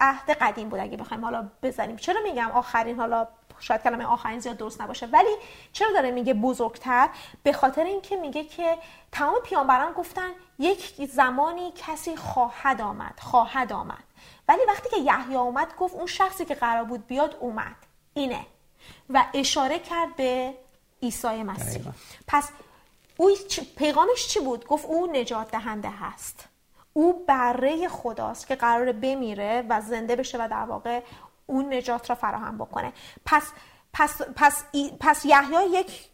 عهد 0.01 0.31
قدیم 0.31 0.69
بود 0.69 0.81
اگه 0.81 0.97
بخوایم 0.97 1.25
حالا 1.25 1.51
بزنیم. 1.63 1.97
چرا 1.97 2.21
میگم 2.23 2.51
آخرین؟ 2.51 2.97
حالا 2.97 3.29
شاید 3.61 3.83
کلمه 3.83 4.05
آخرین 4.05 4.41
زیاد 4.41 4.57
درست 4.57 4.81
نباشه. 4.81 5.07
ولی 5.07 5.37
چرا 5.73 5.93
داره 5.93 6.11
میگه 6.11 6.35
بزرگتر؟ 6.35 7.09
به 7.43 7.53
خاطر 7.53 7.85
اینکه 7.85 8.17
میگه 8.17 8.45
که 8.45 8.79
تمام 9.13 9.41
پیامبران 9.45 9.93
گفتن 9.93 10.31
یک 10.59 11.07
زمانی 11.13 11.73
کسی 11.77 12.17
خواهد 12.17 12.81
آمد 12.81 13.19
خواهد 13.21 13.73
آمد. 13.73 14.05
ولی 14.49 14.61
وقتی 14.69 14.89
که 14.89 14.97
یحیی 14.97 15.37
اومد 15.37 15.77
گفت 15.79 15.95
اون 15.95 16.07
شخصی 16.07 16.45
که 16.45 16.55
قرار 16.55 16.85
بود 16.85 17.07
بیاد 17.07 17.37
اومد. 17.41 17.77
اینه. 18.15 18.47
و 19.11 19.25
اشاره 19.35 19.79
کرد 19.79 20.17
به 20.17 20.55
عیسی 21.03 21.43
مسیح. 21.43 21.83
پس 22.27 22.49
او 23.17 23.31
پیغامش 23.77 24.29
چی 24.29 24.41
بود؟ 24.41 24.67
گفت 24.67 24.87
او 24.87 25.07
نجات 25.07 25.51
دهنده 25.51 25.91
هست. 25.91 26.49
او 26.93 27.25
بره 27.27 27.89
خداست 27.89 28.47
که 28.47 28.55
قرار 28.55 28.93
بمیره 28.93 29.65
و 29.69 29.81
زنده 29.81 30.17
بشه 30.17 30.45
و 30.45 30.49
در 30.49 30.65
واقع 30.65 31.03
اون 31.51 31.75
نجات 31.75 32.11
را 32.11 32.17
فراهم 32.17 32.59
بکنه. 32.59 32.93
پس 33.27 33.43
پس 33.93 34.23
پس 34.37 34.65
پس 35.01 35.25
یحیی 35.25 35.71
یک 35.71 36.11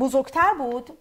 بزرگتر 0.00 0.54
بود 0.54 0.98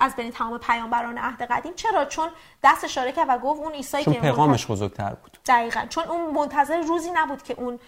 از 0.00 0.16
بین 0.16 0.30
تمام 0.30 0.58
پیامبران 0.58 1.18
عهد 1.18 1.42
قدیم. 1.42 1.74
چرا؟ 1.74 2.04
چون 2.04 2.28
دست 2.64 2.84
اشاره 2.84 3.12
کرد 3.12 3.26
و 3.28 3.38
گفت 3.38 3.60
اون 3.60 3.72
عیسی 3.72 4.04
که 4.04 4.10
پیغامش 4.10 4.66
بزرگتر 4.66 5.14
بود. 5.14 5.38
دقیقا. 5.46 5.86
چون 5.88 6.04
اون 6.04 6.34
منتظر 6.34 6.80
روزی 6.80 7.10
نبود 7.14 7.42
که 7.42 7.54
اون 7.60 7.78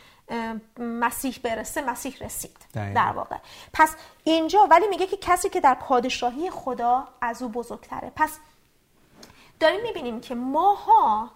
مسیح 0.79 1.39
برسه 1.43 1.83
مسیح 1.83 2.17
رسید. 2.21 2.57
در 2.75 3.13
واقع. 3.13 3.37
پس 3.73 3.97
اینجا 4.25 4.67
ولی 4.71 4.87
میگه 4.89 5.07
که 5.07 5.17
کسی 5.17 5.49
که 5.49 5.61
در 5.61 5.75
پادشاهی 5.75 6.51
خدا 6.51 7.09
از 7.21 7.43
او 7.43 7.49
بزرگتره. 7.49 8.13
پس 8.17 8.39
داریم 9.61 9.81
می‌بینیم 9.83 10.21
که 10.21 10.35
ماها 10.35 11.31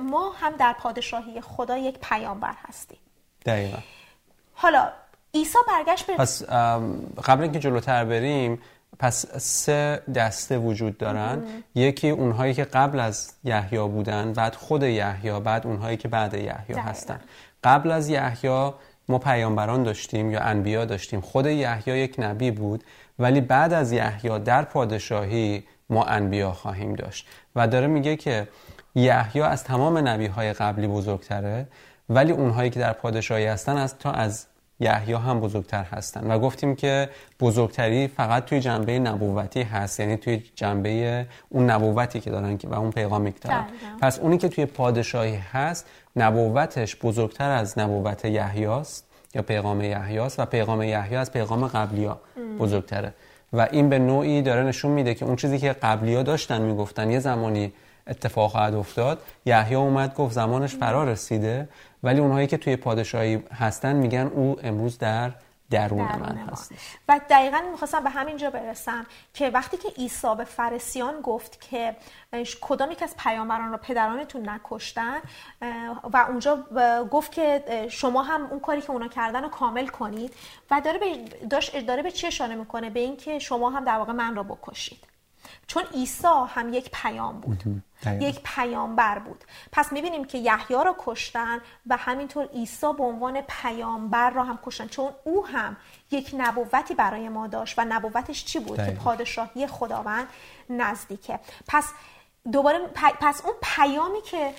ما 0.00 0.32
هم 0.40 0.56
در 0.56 0.74
پادشاهی 0.78 1.40
خدا 1.40 1.76
یک 1.76 1.98
پیامبر 2.02 2.54
هستیم. 2.68 2.98
دقیقا. 3.46 3.78
حالا 4.54 4.88
عیسی 5.34 5.58
برگشت 5.68 6.06
به 6.06 6.16
پس 6.16 6.42
قبل 7.24 7.42
اینکه 7.42 7.58
جلوتر 7.58 8.04
بریم 8.04 8.62
پس 8.98 9.26
سه 9.38 10.02
دسته 10.14 10.58
وجود 10.58 10.98
دارن. 10.98 11.42
یکی 11.74 12.10
اونهایی 12.10 12.54
که 12.54 12.64
قبل 12.64 13.00
از 13.00 13.32
یحیی 13.44 13.88
بودن 13.88 14.32
بعد 14.32 14.54
خود 14.54 14.82
یحیی 14.82 15.40
بعد 15.40 15.66
اونهایی 15.66 15.96
که 15.96 16.08
بعد 16.08 16.34
یحیی 16.34 16.78
هستن. 16.78 17.20
قبل 17.64 17.90
از 17.90 18.08
یحیی 18.08 18.72
ما 19.08 19.18
پیامبران 19.18 19.82
داشتیم 19.82 20.30
یا 20.30 20.40
انبیا 20.40 20.84
داشتیم. 20.84 21.20
خود 21.20 21.46
یحیی 21.46 21.98
یک 21.98 22.14
نبی 22.18 22.50
بود 22.50 22.84
ولی 23.18 23.40
بعد 23.40 23.72
از 23.72 23.92
یحیی 23.92 24.38
در 24.38 24.62
پادشاهی 24.62 25.64
ما 25.90 26.04
انبیا 26.04 26.52
خواهیم 26.52 26.94
داشت. 26.94 27.28
و 27.56 27.68
داره 27.68 27.86
میگه 27.86 28.16
که 28.16 28.48
یحیی 28.96 29.42
از 29.42 29.64
تمام 29.64 30.08
نبیهای 30.08 30.52
قبلی 30.52 30.86
بزرگتره 30.86 31.66
ولی 32.08 32.32
اونهایی 32.32 32.70
که 32.70 32.80
در 32.80 32.92
پادشاهی 32.92 33.46
هستن 33.46 33.76
از 33.76 33.98
تا 33.98 34.10
از 34.10 34.46
یحیی 34.80 35.14
هم 35.14 35.40
بزرگتر 35.40 35.82
هستن. 35.82 36.30
و 36.30 36.38
گفتیم 36.38 36.76
که 36.76 37.08
بزرگتری 37.40 38.08
فقط 38.08 38.44
توی 38.44 38.60
جنبه 38.60 38.98
نبوتی 38.98 39.62
هست 39.62 40.00
یعنی 40.00 40.16
توی 40.16 40.42
جنبه 40.54 41.26
اون 41.48 41.70
نبوتی 41.70 42.20
که 42.20 42.30
دارن 42.30 42.58
و 42.64 42.74
اون 42.74 42.90
پیغامی 42.90 43.32
که 43.32 43.38
دارن 43.40 43.66
پس 44.00 44.18
اونی 44.18 44.38
که 44.38 44.48
توی 44.48 44.66
پادشاهی 44.66 45.34
هست 45.34 45.86
نبوتش 46.16 46.96
بزرگتر 46.96 47.50
از 47.50 47.78
نبوت 47.78 48.24
یحیاست 48.24 49.04
یا 49.34 49.42
پیغام 49.42 49.80
یحیاست 49.80 50.40
و 50.40 50.44
پیغام 50.44 50.82
یحیی 50.82 51.16
از 51.16 51.32
پیغام 51.32 51.66
قبلیا 51.66 52.20
بزرگتره. 52.58 53.14
و 53.52 53.68
این 53.70 53.88
به 53.88 53.98
نوعی 53.98 54.42
داره 54.42 54.62
نشون 54.62 54.90
میده 54.90 55.14
که 55.14 55.24
اون 55.24 55.36
چیزی 55.36 55.58
که 55.58 55.72
قبلیا 55.72 56.22
داشتن 56.22 56.62
می‌گفتن 56.62 57.10
یه 57.10 57.18
زمانی 57.18 57.72
اتفاق 58.06 58.50
خواهد 58.50 58.74
افتاد. 58.74 59.22
یحیی 59.46 59.74
اومد 59.74 60.14
گفت 60.14 60.34
زمانش 60.34 60.74
فرا 60.76 61.04
رسیده 61.04 61.68
ولی 62.02 62.20
اونهایی 62.20 62.46
که 62.46 62.56
توی 62.56 62.76
پادشاهی 62.76 63.42
هستن 63.52 63.96
میگن 63.96 64.30
او 64.34 64.56
امروز 64.62 64.98
در 64.98 65.32
درون 65.70 65.98
من 65.98 66.36
هست. 66.36 66.72
و 67.08 67.20
دقیقا 67.30 67.60
می‌خواستم 67.72 68.04
به 68.04 68.10
همین 68.10 68.36
جا 68.36 68.50
برسم 68.50 69.06
که 69.34 69.50
وقتی 69.50 69.76
که 69.76 69.88
عیسی 69.88 70.34
به 70.38 70.44
فرسیان 70.44 71.20
گفت 71.20 71.60
که 71.60 71.96
کدام 72.60 72.90
یک 72.90 73.02
از 73.02 73.14
پیامبران 73.16 73.70
را 73.70 73.76
پدرانتون 73.76 74.48
نکشتن 74.48 75.16
و 76.12 76.26
اونجا 76.28 76.64
گفت 77.10 77.32
که 77.32 77.64
شما 77.90 78.22
هم 78.22 78.46
اون 78.46 78.60
کاری 78.60 78.80
که 78.80 78.90
اونا 78.90 79.08
کردن 79.08 79.42
رو 79.42 79.48
کامل 79.48 79.86
کنید 79.86 80.34
و 80.70 80.80
داره 80.84 80.98
به 80.98 81.06
داشت 81.50 81.86
داره 81.86 82.02
به 82.02 82.10
چی 82.10 82.26
اشاره 82.26 82.54
می‌کنه؟ 82.54 82.90
به 82.90 83.00
اینکه 83.00 83.38
شما 83.38 83.70
هم 83.70 83.84
در 83.84 83.98
واقع 83.98 84.12
من 84.12 84.36
را 84.36 84.42
بکشید. 84.42 85.15
چون 85.66 85.82
عیسی 85.82 86.28
هم 86.48 86.74
یک 86.74 86.90
پیام 86.92 87.40
بود. 87.40 87.62
یک 88.20 88.40
پیامبر 88.44 89.18
بود. 89.18 89.44
پس 89.72 89.92
می‌بینیم 89.92 90.24
که 90.24 90.38
یحیی 90.38 90.84
را 90.84 90.96
کشتن 90.98 91.60
و 91.86 91.96
همینطور 91.96 92.46
عیسی 92.46 92.86
به 92.98 93.04
عنوان 93.04 93.40
پیامبر 93.40 94.30
را 94.30 94.44
هم 94.44 94.58
کشتن. 94.66 94.88
چون 94.88 95.12
او 95.24 95.46
هم 95.46 95.76
یک 96.10 96.30
نبوتی 96.38 96.94
برای 96.94 97.28
ما 97.28 97.46
داشت 97.46 97.78
و 97.78 97.84
نبوتش 97.88 98.44
چی 98.44 98.58
بود؟ 98.58 98.76
که 98.76 98.90
پادشاهی 98.90 99.66
خداوند 99.66 100.28
نزدیکه. 100.70 101.40
پس 101.68 101.92
دوباره 102.52 102.78
پس 103.20 103.42
اون 103.44 103.54
پیامی 103.62 104.22
که 104.22 104.54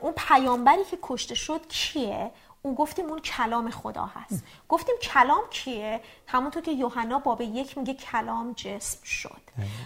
اون 0.00 0.12
پیامبری 0.16 0.84
که 0.84 0.98
کشته 1.02 1.34
شد 1.34 1.66
کیه؟ 1.68 2.30
اون 2.62 2.74
گفتیم 2.74 3.06
اون 3.06 3.18
کلام 3.18 3.70
خدا 3.70 4.06
هست. 4.06 4.44
گفتیم 4.68 4.94
کلام 5.02 5.42
کیه 5.50 6.00
همونطور 6.26 6.62
که 6.62 6.72
یوحنا 6.72 7.18
باب 7.18 7.40
یک 7.40 7.78
میگه 7.78 7.94
کلام 7.94 8.52
جسم 8.52 9.04
شد. 9.04 9.40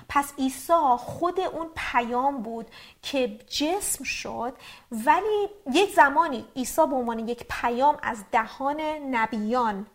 پس 0.08 0.32
عیسی 0.38 0.96
خود 0.98 1.40
اون 1.40 1.66
پیام 1.76 2.42
بود 2.42 2.66
که 3.02 3.38
جسم 3.48 4.04
شد 4.04 4.52
ولی 4.90 5.48
یک 5.72 5.94
زمانی 5.94 6.44
عیسی 6.56 6.87
به 6.87 6.94
عنوان 6.94 7.18
یک 7.28 7.46
پیام 7.48 7.98
از 8.02 8.24
دهان 8.32 8.80
نبیان 9.11 9.87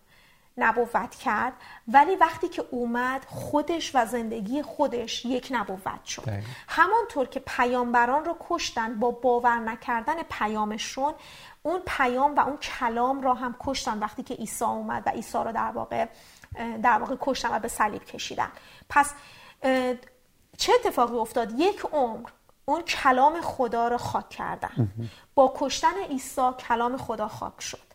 نبوت 0.58 1.16
کرد 1.16 1.54
ولی 1.88 2.16
وقتی 2.16 2.48
که 2.48 2.64
اومد 2.72 3.26
خودش 3.30 3.96
و 3.96 4.06
زندگی 4.06 4.62
خودش 4.62 5.26
یک 5.26 5.48
نبوت 5.52 6.06
شد. 6.06 6.30
همانطور 6.68 7.26
که 7.26 7.40
پیامبران 7.40 8.26
رو 8.26 8.38
کشتن 8.50 9.00
با 9.00 9.12
باور 9.12 9.60
نکردن 9.60 10.24
پیامشون 10.24 11.14
اون 11.68 11.82
پیام 11.86 12.36
و 12.36 12.40
اون 12.40 12.58
کلام 12.58 13.22
را 13.22 13.34
هم 13.34 13.56
کشتن 13.60 14.00
وقتی 14.00 14.24
که 14.24 14.34
عیسی 14.34 14.66
اومد 14.66 15.04
و 15.06 15.10
عیسی 15.10 15.38
رو 15.38 15.52
در 15.52 15.72
واقع 15.72 16.06
در 16.84 16.98
واقع 16.98 17.16
کشتن 17.22 17.56
و 17.56 17.60
به 17.60 17.68
صلیب 17.68 18.06
کشیدن. 18.06 18.52
پس 18.90 19.14
چه 20.58 20.74
اتفاقی 20.74 21.16
افتاد؟ 21.16 21.60
یک 21.60 21.82
عمر 21.94 22.30
اون 22.66 22.82
کلام 22.82 23.42
خدا 23.42 23.88
رو 23.88 23.98
خاک 23.98 24.30
کردن. 24.30 24.92
با 25.36 25.54
کشتن 25.58 25.94
عیسی 26.10 26.52
کلام 26.68 26.98
خدا 26.98 27.28
خاک 27.28 27.62
شد. 27.62 27.88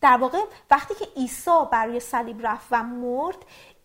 در 0.00 0.16
واقع 0.16 0.38
وقتی 0.70 0.94
که 0.94 1.08
عیسی 1.16 1.60
برای 1.72 2.00
صلیب 2.00 2.46
رفت 2.46 2.66
و 2.70 2.82
مرد 2.82 3.38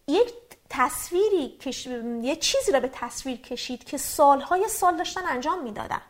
یک 0.08 0.34
تصویری 0.70 1.58
کش... 1.58 1.88
یه 2.22 2.36
چیزی 2.36 2.72
رو 2.72 2.80
به 2.80 2.89
تصویر 2.94 3.41
کشید 3.41 3.84
که 3.84 3.98
سالهای 3.98 4.67
سال 4.67 4.98
داشتن 4.98 5.22
انجام 5.26 5.63
می‌دادن. 5.63 6.02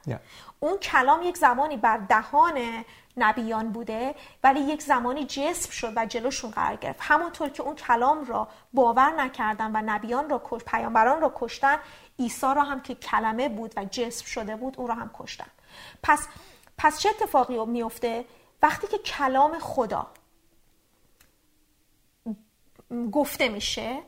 اون 0.60 0.78
کلام 0.78 1.24
یک 1.24 1.38
زمانی 1.38 1.78
بر 1.78 1.98
دهان 1.98 2.86
نبیان 3.24 3.72
بوده 3.72 4.16
ولی 4.44 4.60
یک 4.60 4.82
زمانی 4.82 5.26
جسم 5.26 5.72
شد 5.72 5.94
و 5.96 6.06
جلوشون 6.06 6.52
قرار 6.52 6.76
گرفت. 6.76 7.00
همونطور 7.02 7.50
که 7.50 7.64
اون 7.64 7.76
کلام 7.76 8.26
را 8.26 8.48
باور 8.74 9.12
نکردن 9.12 9.72
و 9.76 9.82
نبیان 9.86 10.30
را 10.30 10.42
کش 10.46 10.62
پیامبران 10.64 11.22
را 11.22 11.34
کشتن 11.36 11.78
عیسی 12.20 12.46
را 12.56 12.64
هم 12.64 12.82
که 12.82 12.96
کلمه 12.96 13.50
بود 13.50 13.74
و 13.78 13.86
جسم 13.86 14.26
شده 14.26 14.56
بود 14.56 14.80
او 14.80 14.88
را 14.88 14.96
هم 14.96 15.12
کشتن. 15.14 15.48
پس 16.04 16.28
پس 16.78 17.00
چه 17.00 17.10
اتفاقی 17.10 17.66
میفته؟ 17.66 18.26
وقتی 18.62 18.88
که 18.88 18.98
کلام 18.98 19.60
خدا 19.60 20.08
گفته 23.12 23.50
میشه 23.50 24.00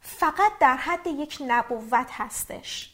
فقط 0.00 0.52
در 0.60 0.76
حد 0.76 1.06
یک 1.06 1.42
نبوت 1.46 2.10
هستش. 2.10 2.92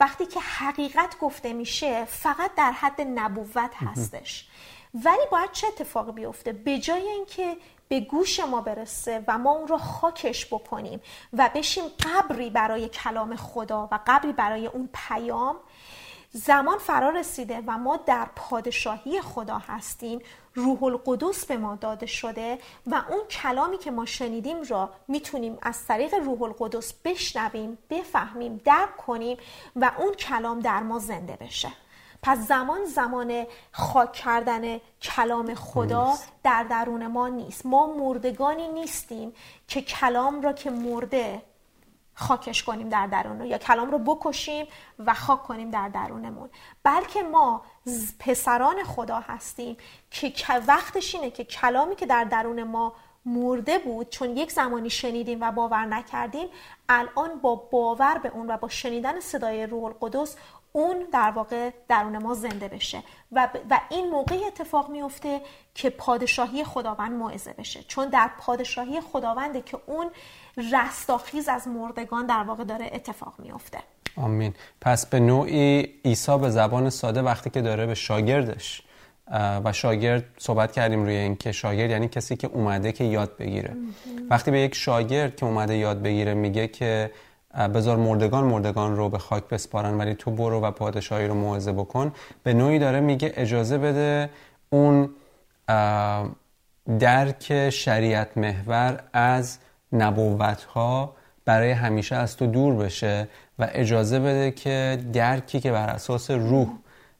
وقتی 0.00 0.26
که 0.26 0.40
حقیقت 0.40 1.18
گفته 1.18 1.52
میشه 1.52 2.04
فقط 2.04 2.54
در 2.54 2.72
حد 2.72 3.00
نبوت 3.00 3.70
هستش. 3.74 4.48
ولی 4.94 5.22
باید 5.32 5.52
چه 5.52 5.66
اتفاقی 5.66 6.12
بیفته؟ 6.12 6.52
به 6.52 6.78
جای 6.78 7.08
اینکه 7.08 7.56
به 7.88 8.00
گوش 8.00 8.40
ما 8.40 8.60
برسه 8.60 9.24
و 9.28 9.38
ما 9.38 9.50
اون 9.50 9.68
رو 9.68 9.78
خاکش 9.78 10.46
بکنیم 10.46 11.00
و 11.32 11.50
بشیم 11.54 11.84
قبری 11.84 12.50
برای 12.50 12.88
کلام 12.88 13.36
خدا 13.36 13.88
و 13.92 13.98
قبری 14.06 14.32
برای 14.32 14.66
اون 14.66 14.88
پیام 14.92 15.56
زمان 16.32 16.78
فرا 16.78 17.10
رسیده 17.10 17.62
و 17.66 17.78
ما 17.78 17.96
در 17.96 18.28
پادشاهی 18.36 19.20
خدا 19.20 19.58
هستیم. 19.58 20.20
روح 20.54 20.82
القدس 20.82 21.46
به 21.46 21.56
ما 21.56 21.74
داده 21.74 22.06
شده 22.06 22.58
و 22.86 23.02
اون 23.08 23.26
کلامی 23.30 23.78
که 23.78 23.90
ما 23.90 24.06
شنیدیم 24.06 24.62
را 24.62 24.90
می‌تونیم 25.08 25.58
از 25.62 25.86
طریق 25.86 26.14
روح 26.14 26.42
القدس 26.42 26.92
بشنویم 27.04 27.78
بفهمیم 27.90 28.60
درک 28.64 28.96
کنیم 28.96 29.36
و 29.76 29.90
اون 29.98 30.14
کلام 30.14 30.60
در 30.60 30.82
ما 30.82 30.98
زنده 30.98 31.36
بشه. 31.36 31.72
پس 32.22 32.38
زمان 32.38 32.84
زمان 32.84 33.46
خاک 33.72 34.12
کردن 34.12 34.80
کلام 35.02 35.54
خدا 35.54 36.14
در 36.42 36.62
درون 36.62 37.06
ما 37.06 37.28
نیست. 37.28 37.66
ما 37.66 37.86
مردگانی 37.86 38.68
نیستیم 38.68 39.32
که 39.68 39.82
کلام 39.82 40.42
را 40.42 40.52
که 40.52 40.70
مرده 40.70 41.42
خاکش 42.14 42.62
کنیم 42.62 42.88
در 42.88 43.06
درون 43.06 43.44
یا 43.44 43.58
کلام 43.58 43.90
رو 43.90 43.98
بکشیم 43.98 44.66
و 44.98 45.14
خاک 45.14 45.42
کنیم 45.42 45.70
در 45.70 45.88
درونمون. 45.88 46.50
بلکه 46.82 47.22
ما 47.22 47.62
پسران 48.18 48.84
خدا 48.84 49.20
هستیم 49.20 49.76
که 50.10 50.32
وقتش 50.66 51.14
اینه 51.14 51.30
که 51.30 51.44
کلامی 51.44 51.96
که 51.96 52.06
در 52.06 52.24
درون 52.24 52.62
ما 52.62 52.94
مرده 53.26 53.78
بود 53.78 54.08
چون 54.08 54.36
یک 54.36 54.52
زمانی 54.52 54.90
شنیدیم 54.90 55.38
و 55.40 55.52
باور 55.52 55.86
نکردیم 55.86 56.48
الان 56.88 57.38
با 57.42 57.54
باور 57.54 58.18
به 58.18 58.28
اون 58.28 58.50
و 58.50 58.56
با 58.56 58.68
شنیدن 58.68 59.20
صدای 59.20 59.66
روح 59.66 59.84
القدس 59.84 60.36
اون 60.72 60.96
در 61.12 61.30
واقع 61.30 61.70
درون 61.88 62.18
ما 62.18 62.34
زنده 62.34 62.68
بشه. 62.68 63.02
و, 63.32 63.48
و 63.70 63.80
این 63.90 64.10
موقع 64.10 64.36
اتفاق 64.46 64.90
میفته 64.90 65.40
که 65.74 65.90
پادشاهی 65.90 66.64
خداوند 66.64 67.12
موعظه 67.12 67.52
بشه. 67.52 67.82
چون 67.82 68.08
در 68.08 68.30
پادشاهی 68.38 69.00
خداونده 69.00 69.60
که 69.60 69.78
اون 69.86 70.10
رستاخیز 70.72 71.48
از 71.48 71.68
مردگان 71.68 72.26
در 72.26 72.42
واقع 72.42 72.64
داره 72.64 72.90
اتفاق 72.92 73.34
میفته. 73.38 73.78
آمین. 74.16 74.54
پس 74.80 75.06
به 75.06 75.20
نوعی 75.20 75.80
عیسی 76.04 76.38
به 76.38 76.50
زبان 76.50 76.90
ساده 76.90 77.22
وقتی 77.22 77.50
که 77.50 77.60
داره 77.60 77.86
به 77.86 77.94
شاگردش 77.94 78.82
و 79.64 79.72
شاگرد 79.72 80.24
صحبت 80.38 80.72
کردیم 80.72 81.04
روی 81.04 81.14
این 81.14 81.36
که 81.36 81.52
شاگرد 81.52 81.90
یعنی 81.90 82.08
کسی 82.08 82.36
که 82.36 82.46
اومده 82.46 82.92
که 82.92 83.04
یاد 83.04 83.36
بگیره. 83.36 83.76
وقتی 84.30 84.50
به 84.50 84.60
یک 84.60 84.74
شاگرد 84.74 85.36
که 85.36 85.46
اومده 85.46 85.76
یاد 85.76 86.02
بگیره 86.02 86.34
میگه 86.34 86.68
که 86.68 87.10
بذار 87.58 87.96
مردگان 87.96 88.44
مردگان 88.44 88.96
رو 88.96 89.08
به 89.08 89.18
خاک 89.18 89.48
بسپارن 89.48 89.98
ولی 89.98 90.14
تو 90.14 90.30
برو 90.30 90.60
و 90.60 90.70
پادشاهی 90.70 91.26
رو 91.26 91.34
موعظه 91.34 91.72
بکن. 91.72 92.12
به 92.42 92.52
نوعی 92.52 92.78
داره 92.78 93.00
میگه 93.00 93.32
اجازه 93.36 93.78
بده 93.78 94.30
اون 94.70 95.10
درک 96.98 97.70
شریعت 97.70 98.36
محور 98.36 99.00
از 99.12 99.58
نبوت 99.92 100.64
ها 100.64 101.14
برای 101.44 101.70
همیشه 101.70 102.16
از 102.16 102.36
تو 102.36 102.46
دور 102.46 102.74
بشه 102.74 103.28
و 103.58 103.68
اجازه 103.72 104.20
بده 104.20 104.50
که 104.50 104.98
درکی 105.12 105.60
که 105.60 105.72
بر 105.72 105.88
اساس 105.88 106.30
روح 106.30 106.68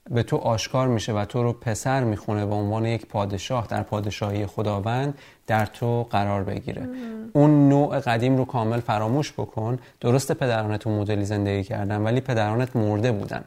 به 0.09 0.23
تو 0.23 0.37
آشکار 0.37 0.87
میشه 0.87 1.13
و 1.13 1.25
تو 1.25 1.43
رو 1.43 1.53
پسر 1.53 2.03
می‌خونه 2.03 2.45
به 2.45 2.55
عنوان 2.55 2.85
یک 2.85 3.05
پادشاه 3.05 3.67
در 3.67 3.83
پادشاهی 3.83 4.45
خداوند 4.45 5.17
در 5.49 5.65
تو 5.65 6.03
قرار 6.03 6.43
بگیره. 6.43 6.87
اون 7.33 7.69
نوع 7.69 7.99
قدیم 7.99 8.37
رو 8.37 8.45
کامل 8.45 8.79
فراموش 8.79 9.31
بکن. 9.31 9.79
درست 10.01 10.31
پدرانت 10.31 10.79
تو 10.79 10.89
مدلی 10.89 11.25
زندگی 11.25 11.63
کردن 11.63 12.01
ولی 12.01 12.21
پدرانت 12.21 12.75
مرده 12.75 13.11
بودن. 13.11 13.43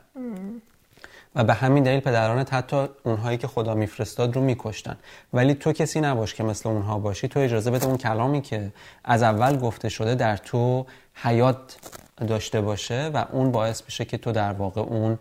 و 1.35 1.45
به 1.45 1.55
همین 1.55 1.83
دلیل 1.83 2.01
پدرانت 2.01 2.55
حتی 2.55 2.87
اونهایی 3.03 3.39
که 3.39 3.47
خدا 3.47 3.75
میفرستاد 3.75 4.37
رو 4.37 4.43
میکشتن. 4.43 4.97
ولی 5.33 5.55
تو 5.55 5.73
کسی 5.73 6.01
نباش 6.01 6.35
که 6.35 6.43
مثل 6.43 6.69
اونها 6.69 6.99
باشی. 6.99 7.29
تو 7.29 7.41
اجازه 7.41 7.71
بده 7.71 7.87
اون 7.87 7.97
کلامی 7.97 8.41
که 8.41 8.73
از 9.05 9.23
اول 9.23 9.57
گفته 9.57 9.89
شده 9.89 10.15
در 10.15 10.37
تو 10.37 10.87
حیات 11.15 11.77
داشته 12.29 12.61
باشه 12.61 13.11
و 13.15 13.25
اون 13.33 13.53
باعث 13.53 13.83
بشه 13.83 14.05
که 14.05 14.19
تو 14.19 14.33
در 14.33 14.53
واقع 14.53 14.81
اون 14.81 15.19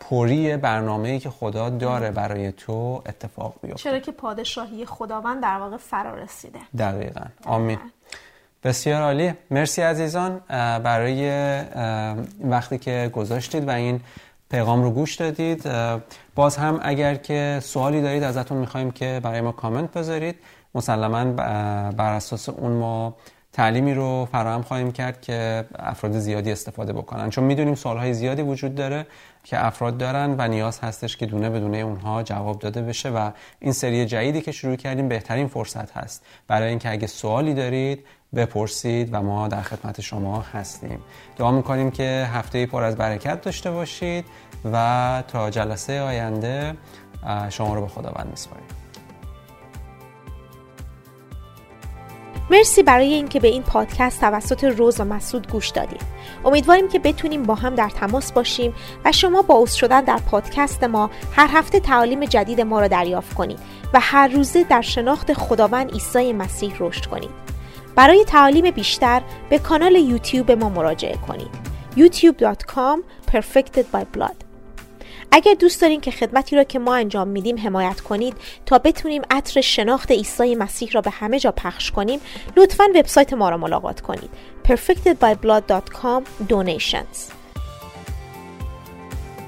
پوری 0.00 0.56
برنامه‌ای 0.56 1.18
که 1.18 1.30
خدا 1.30 1.70
داره 1.70 2.10
برای 2.10 2.52
تو 2.52 3.02
اتفاق 3.06 3.54
بیفته. 3.62 3.82
چرا 3.82 3.98
که 3.98 4.12
پادشاهی 4.12 4.86
خداوند 4.86 5.42
در 5.42 5.58
واقع 5.58 5.76
فرا 5.76 6.14
رسیده. 6.14 6.58
دقیقا. 6.78 7.24
آمین. 7.44 7.78
بسیار 8.64 9.02
عالی. 9.02 9.34
مرسی 9.50 9.82
عزیزان. 9.82 10.40
برای 10.84 11.30
وقتی 12.40 12.78
که 12.78 13.10
گذاشتید 13.12 13.68
و 13.68 13.70
این 13.70 14.00
پیغام 14.50 14.82
رو 14.82 14.90
گوش 14.90 15.14
دادید 15.14 15.64
باز 16.34 16.56
هم 16.56 16.80
اگر 16.82 17.14
که 17.14 17.60
سوالی 17.62 18.02
دارید 18.02 18.22
ازتون 18.22 18.58
می‌خوایم 18.58 18.90
که 18.90 19.20
برای 19.22 19.40
ما 19.40 19.52
کامنت 19.52 19.92
بذارید 19.92 20.36
مسلما 20.74 21.24
بر 21.92 22.12
اساس 22.12 22.48
اون 22.48 22.72
ما 22.72 23.16
تعلیمی 23.54 23.94
رو 23.94 24.28
فراهم 24.32 24.62
خواهیم 24.62 24.92
کرد 24.92 25.20
که 25.20 25.64
افراد 25.78 26.18
زیادی 26.18 26.52
استفاده 26.52 26.92
بکنن. 26.92 27.30
چون 27.30 27.44
می‌دونیم 27.44 27.74
سوالهای 27.74 28.14
زیادی 28.14 28.42
وجود 28.42 28.74
داره 28.74 29.06
که 29.44 29.66
افراد 29.66 29.98
دارن 29.98 30.34
و 30.38 30.48
نیاز 30.48 30.80
هستش 30.80 31.16
که 31.16 31.26
دونه 31.26 31.50
بدونه 31.50 31.76
اونها 31.76 32.22
جواب 32.22 32.58
داده 32.58 32.82
بشه 32.82 33.10
و 33.10 33.30
این 33.60 33.72
سری 33.72 34.06
جدیدی 34.06 34.40
که 34.40 34.52
شروع 34.52 34.76
کردیم 34.76 35.08
بهترین 35.08 35.48
فرصت 35.48 35.96
هست. 35.96 36.24
برای 36.48 36.68
اینکه 36.68 36.90
اگه 36.90 37.06
سوالی 37.06 37.54
دارید 37.54 38.04
بپرسید 38.34 39.08
و 39.12 39.22
ما 39.22 39.48
در 39.48 39.62
خدمت 39.62 40.00
شما 40.00 40.40
هستیم. 40.40 40.98
دعا 41.36 41.50
می‌کنیم 41.50 41.90
که 41.90 42.28
هفته 42.32 42.66
پر 42.66 42.82
از 42.82 42.96
برکت 42.96 43.40
داشته 43.40 43.70
باشید 43.70 44.24
و 44.72 45.22
تا 45.28 45.50
جلسه 45.50 46.00
آینده 46.00 46.74
شما 47.50 47.74
رو 47.74 47.80
به 47.80 47.88
خداوند 47.88 48.26
میسپاریم. 48.30 48.83
مرسی 52.50 52.82
برای 52.82 53.14
اینکه 53.14 53.40
به 53.40 53.48
این 53.48 53.62
پادکست 53.62 54.20
توسط 54.20 54.64
روز 54.64 55.00
و 55.00 55.04
مسعود 55.04 55.52
گوش 55.52 55.68
دادید. 55.68 56.02
امیدواریم 56.44 56.88
که 56.88 56.98
بتونیم 56.98 57.42
با 57.42 57.54
هم 57.54 57.74
در 57.74 57.88
تماس 57.88 58.32
باشیم 58.32 58.74
و 59.04 59.12
شما 59.12 59.42
با 59.42 59.54
اوست 59.54 59.76
شدن 59.76 60.00
در 60.00 60.18
پادکست 60.18 60.84
ما 60.84 61.10
هر 61.32 61.48
هفته 61.52 61.80
تعالیم 61.80 62.24
جدید 62.24 62.60
ما 62.60 62.80
را 62.80 62.88
دریافت 62.88 63.34
کنید 63.34 63.58
و 63.94 64.00
هر 64.00 64.28
روزه 64.28 64.64
در 64.64 64.80
شناخت 64.80 65.32
خداوند 65.32 65.92
عیسی 65.92 66.32
مسیح 66.32 66.74
رشد 66.80 67.06
کنید. 67.06 67.30
برای 67.94 68.24
تعالیم 68.24 68.70
بیشتر 68.70 69.22
به 69.50 69.58
کانال 69.58 69.94
یوتیوب 69.94 70.50
ما 70.50 70.68
مراجعه 70.68 71.16
کنید. 71.16 71.74
youtube.com 71.96 73.02
perfected 73.30 73.86
by 73.92 74.04
blood 74.16 74.43
اگر 75.32 75.54
دوست 75.54 75.80
دارین 75.80 76.00
که 76.00 76.10
خدمتی 76.10 76.56
را 76.56 76.64
که 76.64 76.78
ما 76.78 76.94
انجام 76.94 77.28
میدیم 77.28 77.58
حمایت 77.58 78.00
کنید 78.00 78.36
تا 78.66 78.78
بتونیم 78.78 79.22
عطر 79.30 79.60
شناخت 79.60 80.10
عیسی 80.10 80.54
مسیح 80.54 80.90
را 80.92 81.00
به 81.00 81.10
همه 81.10 81.38
جا 81.38 81.52
پخش 81.52 81.90
کنیم 81.90 82.20
لطفا 82.56 82.84
وبسایت 82.94 83.32
ما 83.32 83.48
را 83.48 83.56
ملاقات 83.56 84.00
کنید. 84.00 84.30
perfectedbyblood.com 84.68 86.22
donations. 86.48 87.43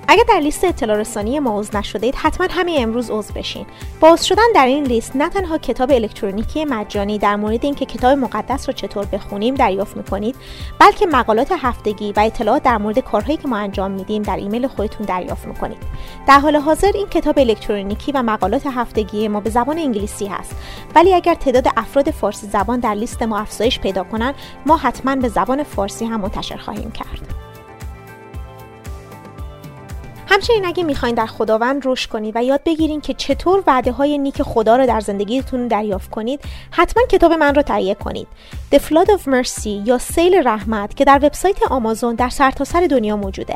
اگر 0.09 0.23
در 0.29 0.41
لیست 0.41 0.65
اطلاع 0.65 0.97
رسانی 0.97 1.39
ما 1.39 1.59
عضو 1.59 1.79
نشده 1.79 2.07
اید 2.07 2.15
حتما 2.15 2.47
همین 2.51 2.83
امروز 2.83 3.11
عضو 3.11 3.33
بشین. 3.35 3.67
با 4.01 4.09
عضو 4.09 4.25
شدن 4.25 4.43
در 4.55 4.67
این 4.67 4.85
لیست 4.85 5.17
نه 5.17 5.29
تنها 5.29 5.59
کتاب 5.59 5.91
الکترونیکی 5.91 6.65
مجانی 6.65 7.19
در 7.19 7.37
مورد 7.37 7.65
اینکه 7.65 7.87
کتاب 7.87 8.19
مقدس 8.19 8.69
رو 8.69 8.73
چطور 8.73 9.05
بخونیم 9.05 9.55
دریافت 9.55 9.97
می‌کنید 9.97 10.37
بلکه 10.79 11.07
مقالات 11.07 11.53
هفتگی 11.59 12.13
و 12.13 12.21
اطلاعات 12.21 12.63
در 12.63 12.79
مورد 12.79 12.99
کارهایی 12.99 13.37
که 13.37 13.49
ما 13.49 13.57
انجام 13.57 13.91
میدیم 13.91 14.23
در 14.23 14.37
ایمیل 14.37 14.67
خودتون 14.67 15.07
دریافت 15.07 15.47
می‌کنید. 15.47 15.79
در 16.27 16.39
حال 16.39 16.57
حاضر 16.57 16.91
این 16.95 17.07
کتاب 17.07 17.39
الکترونیکی 17.39 18.13
و 18.13 18.23
مقالات 18.23 18.67
هفتگی 18.67 19.29
ما 19.29 19.41
به 19.41 19.51
زبان 19.51 19.79
انگلیسی 19.79 20.27
هست. 20.27 20.57
ولی 20.95 21.15
اگر 21.15 21.35
تعداد 21.35 21.69
افراد 21.77 22.11
فارسی 22.11 22.47
زبان 22.47 22.81
در 22.81 22.95
لیست 22.95 23.23
ما 23.23 23.39
افزایش 23.39 23.81
پیدا 23.81 24.05
کنند 24.05 24.35
ما 24.67 24.77
حتما 24.77 25.17
به 25.17 25.29
زبان 25.29 25.63
فارسی 25.63 26.05
هم 26.05 26.21
منتشر 26.21 26.57
خواهیم 26.57 26.91
کرد. 26.91 27.46
همچنین 30.29 30.67
اگه 30.67 30.85
می‌خواین 30.85 31.15
در 31.15 31.27
خداوند 31.27 31.83
رشد 31.85 32.11
کنید 32.11 32.37
و 32.37 32.45
یاد 32.45 32.61
بگیرین 32.65 33.01
که 33.01 33.15
چطور 33.15 33.63
وعده 33.67 33.93
های 33.93 34.19
نیک 34.19 34.43
خدا 34.43 34.77
رو 34.77 34.87
در 34.87 35.01
زندگیتون 35.01 35.69
دریافت 35.69 36.11
کنید 36.11 36.41
حتما 36.71 37.03
کتاب 37.07 37.33
من 37.33 37.55
رو 37.55 37.63
تهیه 37.63 37.95
کنید. 37.95 38.29
The 38.75 38.79
Flood 38.79 39.09
of 39.09 39.23
Mercy 39.23 39.67
یا 39.67 39.99
سیل 39.99 40.41
رحمت 40.45 40.97
که 40.97 41.05
در 41.05 41.19
وبسایت 41.23 41.63
آمازون 41.71 42.15
در 42.15 42.29
سرتاسر 42.29 42.81
سر 42.81 42.87
دنیا 42.87 43.17
موجوده. 43.17 43.55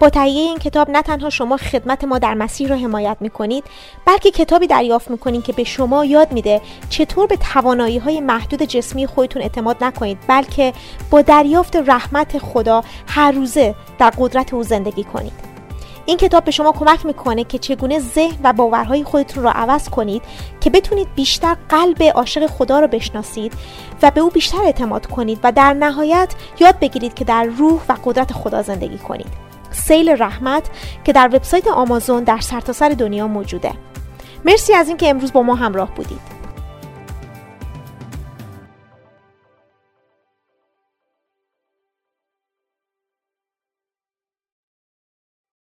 با 0.00 0.10
تهیه 0.10 0.42
این 0.42 0.58
کتاب 0.58 0.90
نه 0.90 1.02
تنها 1.02 1.30
شما 1.30 1.56
خدمت 1.56 2.04
ما 2.04 2.18
در 2.18 2.34
مسیح 2.34 2.68
رو 2.68 2.76
حمایت 2.76 3.16
می‌کنید 3.20 3.64
بلکه 4.06 4.30
کتابی 4.30 4.66
دریافت 4.66 5.10
می‌کنید 5.10 5.44
که 5.44 5.52
به 5.52 5.64
شما 5.64 6.04
یاد 6.04 6.32
میده 6.32 6.60
چطور 6.88 7.26
به 7.26 7.36
توانایی 7.36 7.98
های 7.98 8.20
محدود 8.20 8.62
جسمی 8.62 9.06
خودتون 9.06 9.42
اعتماد 9.42 9.84
نکنید 9.84 10.18
بلکه 10.28 10.72
با 11.10 11.22
دریافت 11.22 11.76
رحمت 11.76 12.38
خدا 12.38 12.84
هر 13.06 13.32
روزه 13.32 13.74
در 13.98 14.10
قدرت 14.18 14.54
او 14.54 14.62
زندگی 14.62 15.04
کنید. 15.04 15.53
این 16.06 16.16
کتاب 16.16 16.44
به 16.44 16.50
شما 16.50 16.72
کمک 16.72 17.06
می‌کنه 17.06 17.44
که 17.44 17.58
چگونه 17.58 17.98
ذهن 17.98 18.36
و 18.44 18.52
باورهای 18.52 19.04
خودتون 19.04 19.42
رو 19.42 19.48
عوض 19.54 19.88
کنید 19.88 20.22
که 20.60 20.70
بتونید 20.70 21.14
بیشتر 21.14 21.56
قلب 21.68 22.02
عاشق 22.02 22.46
خدا 22.46 22.80
رو 22.80 22.88
بشناسید 22.88 23.52
و 24.02 24.10
به 24.10 24.20
او 24.20 24.30
بیشتر 24.30 24.62
اعتماد 24.64 25.06
کنید 25.06 25.38
و 25.42 25.52
در 25.52 25.72
نهایت 25.72 26.34
یاد 26.60 26.78
بگیرید 26.78 27.14
که 27.14 27.24
در 27.24 27.44
روح 27.44 27.80
و 27.88 27.96
قدرت 28.04 28.32
خدا 28.32 28.62
زندگی 28.62 28.98
کنید. 28.98 29.44
سیل 29.70 30.08
رحمت 30.08 30.70
که 31.04 31.12
در 31.12 31.30
وبسایت 31.32 31.68
آمازون 31.68 32.24
در 32.24 32.40
سرتاسر 32.40 32.88
سر 32.88 32.94
دنیا 32.94 33.28
موجوده. 33.28 33.72
مرسی 34.44 34.74
از 34.74 34.88
اینکه 34.88 35.10
امروز 35.10 35.32
با 35.32 35.42
ما 35.42 35.54
همراه 35.54 35.94
بودید. 35.94 36.43